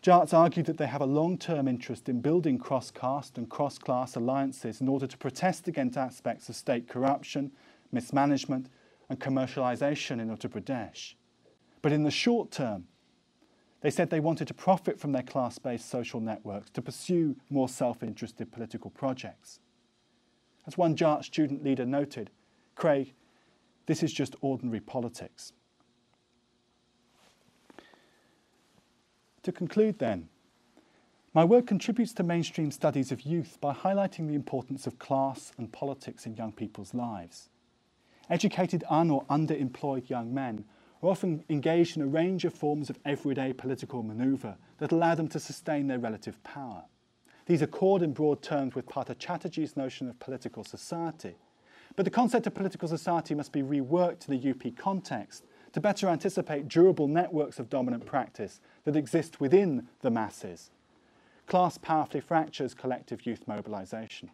Jats 0.00 0.32
argued 0.32 0.66
that 0.66 0.78
they 0.78 0.86
have 0.86 1.00
a 1.00 1.06
long-term 1.06 1.66
interest 1.66 2.08
in 2.08 2.20
building 2.20 2.58
cross-caste 2.58 3.36
and 3.36 3.48
cross-class 3.48 4.14
alliances 4.14 4.80
in 4.80 4.86
order 4.86 5.06
to 5.08 5.18
protest 5.18 5.66
against 5.66 5.96
aspects 5.96 6.48
of 6.48 6.54
state 6.54 6.86
corruption, 6.86 7.50
mismanagement 7.90 8.68
and 9.08 9.18
commercialisation 9.18 10.20
in 10.20 10.28
Uttar 10.28 10.50
Pradesh. 10.50 11.14
But 11.82 11.92
in 11.92 12.04
the 12.04 12.10
short 12.12 12.52
term, 12.52 12.84
they 13.86 13.90
said 13.90 14.10
they 14.10 14.18
wanted 14.18 14.48
to 14.48 14.52
profit 14.52 14.98
from 14.98 15.12
their 15.12 15.22
class 15.22 15.60
based 15.60 15.88
social 15.88 16.18
networks 16.18 16.68
to 16.70 16.82
pursue 16.82 17.36
more 17.50 17.68
self 17.68 18.02
interested 18.02 18.50
political 18.50 18.90
projects. 18.90 19.60
As 20.66 20.76
one 20.76 20.96
Jat 20.96 21.24
student 21.24 21.62
leader 21.62 21.86
noted, 21.86 22.30
Craig, 22.74 23.14
this 23.86 24.02
is 24.02 24.12
just 24.12 24.34
ordinary 24.40 24.80
politics. 24.80 25.52
To 29.44 29.52
conclude, 29.52 30.00
then, 30.00 30.30
my 31.32 31.44
work 31.44 31.68
contributes 31.68 32.12
to 32.14 32.24
mainstream 32.24 32.72
studies 32.72 33.12
of 33.12 33.20
youth 33.22 33.56
by 33.60 33.72
highlighting 33.72 34.26
the 34.26 34.34
importance 34.34 34.88
of 34.88 34.98
class 34.98 35.52
and 35.58 35.70
politics 35.70 36.26
in 36.26 36.34
young 36.34 36.50
people's 36.50 36.92
lives. 36.92 37.50
Educated 38.28 38.82
un 38.90 39.10
or 39.10 39.24
underemployed 39.26 40.10
young 40.10 40.34
men 40.34 40.64
are 41.06 41.10
often 41.10 41.44
engaged 41.48 41.96
in 41.96 42.02
a 42.02 42.06
range 42.06 42.44
of 42.44 42.52
forms 42.52 42.90
of 42.90 42.98
everyday 43.04 43.52
political 43.52 44.02
manoeuvre 44.02 44.58
that 44.78 44.92
allow 44.92 45.14
them 45.14 45.28
to 45.28 45.38
sustain 45.38 45.86
their 45.86 45.98
relative 45.98 46.42
power. 46.42 46.84
These 47.46 47.62
accord 47.62 48.02
in 48.02 48.12
broad 48.12 48.42
terms 48.42 48.74
with 48.74 48.88
Partha 48.88 49.14
Chatterjee's 49.14 49.76
notion 49.76 50.08
of 50.08 50.18
political 50.18 50.64
society. 50.64 51.36
But 51.94 52.04
the 52.04 52.10
concept 52.10 52.46
of 52.48 52.54
political 52.54 52.88
society 52.88 53.34
must 53.34 53.52
be 53.52 53.62
reworked 53.62 54.28
in 54.28 54.40
the 54.40 54.50
UP 54.50 54.76
context 54.76 55.44
to 55.72 55.80
better 55.80 56.08
anticipate 56.08 56.68
durable 56.68 57.06
networks 57.06 57.60
of 57.60 57.70
dominant 57.70 58.04
practice 58.04 58.60
that 58.84 58.96
exist 58.96 59.40
within 59.40 59.86
the 60.00 60.10
masses. 60.10 60.70
Class 61.46 61.78
powerfully 61.78 62.20
fractures 62.20 62.74
collective 62.74 63.24
youth 63.24 63.46
mobilisation. 63.46 64.30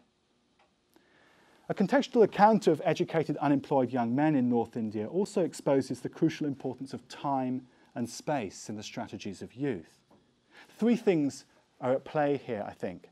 A 1.69 1.73
contextual 1.73 2.23
account 2.23 2.67
of 2.67 2.81
educated 2.83 3.37
unemployed 3.37 3.93
young 3.93 4.13
men 4.13 4.35
in 4.35 4.49
North 4.49 4.75
India 4.75 5.07
also 5.07 5.45
exposes 5.45 6.01
the 6.01 6.09
crucial 6.09 6.45
importance 6.45 6.93
of 6.93 7.07
time 7.07 7.65
and 7.95 8.09
space 8.09 8.67
in 8.67 8.75
the 8.75 8.83
strategies 8.83 9.41
of 9.41 9.53
youth. 9.53 9.99
Three 10.77 10.97
things 10.97 11.45
are 11.79 11.93
at 11.93 12.03
play 12.03 12.35
here, 12.35 12.65
I 12.67 12.73
think. 12.73 13.09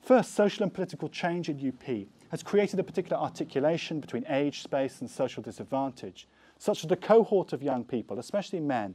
First, 0.00 0.34
social 0.34 0.62
and 0.62 0.72
political 0.72 1.10
change 1.10 1.50
in 1.50 1.68
UP 1.68 2.06
has 2.30 2.42
created 2.42 2.80
a 2.80 2.84
particular 2.84 3.18
articulation 3.18 4.00
between 4.00 4.24
age, 4.30 4.62
space, 4.62 5.02
and 5.02 5.10
social 5.10 5.42
disadvantage, 5.42 6.26
such 6.56 6.80
that 6.80 6.92
a 6.92 6.96
cohort 6.96 7.52
of 7.52 7.62
young 7.62 7.84
people, 7.84 8.18
especially 8.18 8.60
men, 8.60 8.94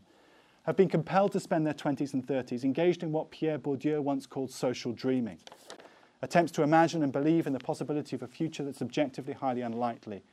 have 0.63 0.75
been 0.75 0.89
compelled 0.89 1.31
to 1.33 1.39
spend 1.39 1.67
their 1.67 1.75
20s 1.75 2.15
and 2.15 2.25
30s 2.25 2.63
engaged 2.63 3.03
in 3.03 3.11
what 3.11 3.29
Pierre 3.29 3.59
Bourdieu 3.59 4.01
once 4.01 4.25
called 4.25 4.49
social 4.49 4.91
dreaming, 4.91 5.37
attempts 6.25 6.51
to 6.51 6.63
imagine 6.63 7.03
and 7.03 7.13
believe 7.13 7.45
in 7.45 7.53
the 7.53 7.59
possibility 7.59 8.15
of 8.15 8.23
a 8.23 8.27
future 8.27 8.63
that's 8.63 8.81
objectively 8.81 9.33
highly 9.33 9.61
unlikely, 9.61 10.23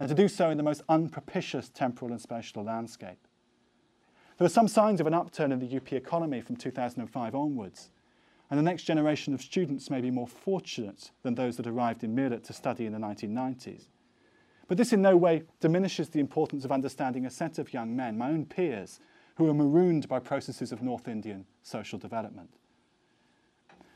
and 0.00 0.08
to 0.08 0.14
do 0.14 0.26
so 0.26 0.48
in 0.48 0.56
the 0.56 0.62
most 0.62 0.80
unpropitious 0.88 1.68
temporal 1.68 2.10
and 2.10 2.20
spatial 2.20 2.64
landscape. 2.64 3.28
There 4.38 4.46
are 4.46 4.48
some 4.48 4.66
signs 4.66 4.98
of 4.98 5.06
an 5.06 5.12
upturn 5.12 5.52
in 5.52 5.58
the 5.58 5.76
UP 5.76 5.92
economy 5.92 6.40
from 6.40 6.56
2005 6.56 7.34
onwards, 7.34 7.90
and 8.48 8.58
the 8.58 8.62
next 8.62 8.84
generation 8.84 9.34
of 9.34 9.42
students 9.42 9.90
may 9.90 10.00
be 10.00 10.10
more 10.10 10.26
fortunate 10.26 11.10
than 11.22 11.34
those 11.34 11.58
that 11.58 11.66
arrived 11.66 12.02
in 12.02 12.16
Meerut 12.16 12.44
to 12.44 12.54
study 12.54 12.86
in 12.86 12.92
the 12.92 12.98
1990s. 12.98 13.88
But 14.68 14.78
this 14.78 14.94
in 14.94 15.02
no 15.02 15.18
way 15.18 15.42
diminishes 15.60 16.08
the 16.08 16.20
importance 16.20 16.64
of 16.64 16.72
understanding 16.72 17.26
a 17.26 17.30
set 17.30 17.58
of 17.58 17.74
young 17.74 17.94
men, 17.94 18.16
my 18.16 18.30
own 18.30 18.46
peers, 18.46 19.00
who 19.36 19.50
are 19.50 19.54
marooned 19.54 20.08
by 20.08 20.18
processes 20.18 20.72
of 20.72 20.80
North 20.80 21.08
Indian 21.08 21.44
social 21.62 21.98
development. 21.98 22.48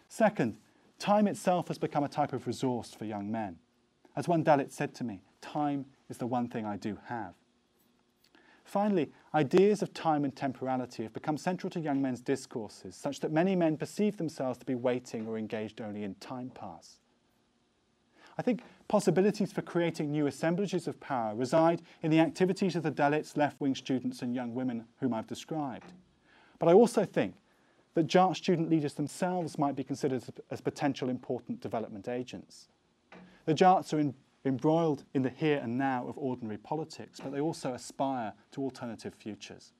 Second, 0.09 0.59
time 0.99 1.27
itself 1.27 1.69
has 1.69 1.79
become 1.79 2.05
a 2.05 2.09
type 2.09 2.33
of 2.33 2.47
resource 2.47 2.95
for 2.95 3.05
young 3.05 3.31
men. 3.31 3.57
As 4.15 4.29
one 4.29 4.43
Dalit 4.43 4.73
said 4.73 4.95
to 4.97 5.05
me, 5.05 5.21
time 5.41 5.87
is 6.09 6.19
the 6.19 6.27
one 6.27 6.49
thing 6.49 6.65
I 6.65 6.77
do 6.77 6.99
have. 7.07 7.35
Finally, 8.65 9.13
ideas 9.33 9.81
of 9.81 9.95
time 9.95 10.25
and 10.25 10.35
temporality 10.35 11.05
have 11.05 11.13
become 11.13 11.37
central 11.37 11.71
to 11.71 11.79
young 11.79 12.03
men's 12.03 12.21
discourses, 12.21 12.97
such 12.97 13.21
that 13.21 13.31
many 13.31 13.55
men 13.55 13.77
perceive 13.77 14.17
themselves 14.17 14.59
to 14.59 14.67
be 14.67 14.75
waiting 14.75 15.27
or 15.29 15.39
engaged 15.39 15.81
only 15.81 16.03
in 16.03 16.15
time 16.17 16.51
pass. 16.51 16.99
I 18.39 18.43
think 18.43 18.63
possibilities 18.89 19.53
for 19.53 19.63
creating 19.63 20.11
new 20.11 20.27
assemblages 20.27 20.89
of 20.89 21.01
power 21.01 21.35
reside 21.35 21.81
in 22.03 22.11
the 22.11 22.21
activities 22.21 22.75
of 22.75 22.83
the 22.83 22.91
Dalits, 22.91 23.37
left 23.37 23.61
wing 23.61 23.75
students, 23.75 24.21
and 24.21 24.35
young 24.35 24.55
women 24.55 24.85
whom 25.01 25.15
I've 25.15 25.29
described. 25.29 25.93
But 26.59 26.69
I 26.69 26.73
also 26.73 27.05
think 27.05 27.35
that 27.97 28.07
Jat 28.07 28.35
student 28.35 28.69
leaders 28.69 28.93
themselves 28.93 29.59
might 29.59 29.75
be 29.75 29.83
considered 29.83 30.23
as 30.51 30.61
potential 30.61 31.09
important 31.09 31.63
development 31.63 32.09
agents. 32.09 32.69
The 33.47 33.55
Jats 33.55 33.95
are 33.95 33.99
in 33.99 34.15
embroiled 34.45 35.05
in 35.15 35.23
the 35.23 35.31
here 35.31 35.59
and 35.63 35.77
now 35.77 36.07
of 36.07 36.17
ordinary 36.19 36.59
politics, 36.59 37.21
but 37.21 37.33
they 37.33 37.41
also 37.41 37.73
aspire 37.73 38.33
to 38.53 38.63
alternative 38.63 39.15
futures. 39.15 39.73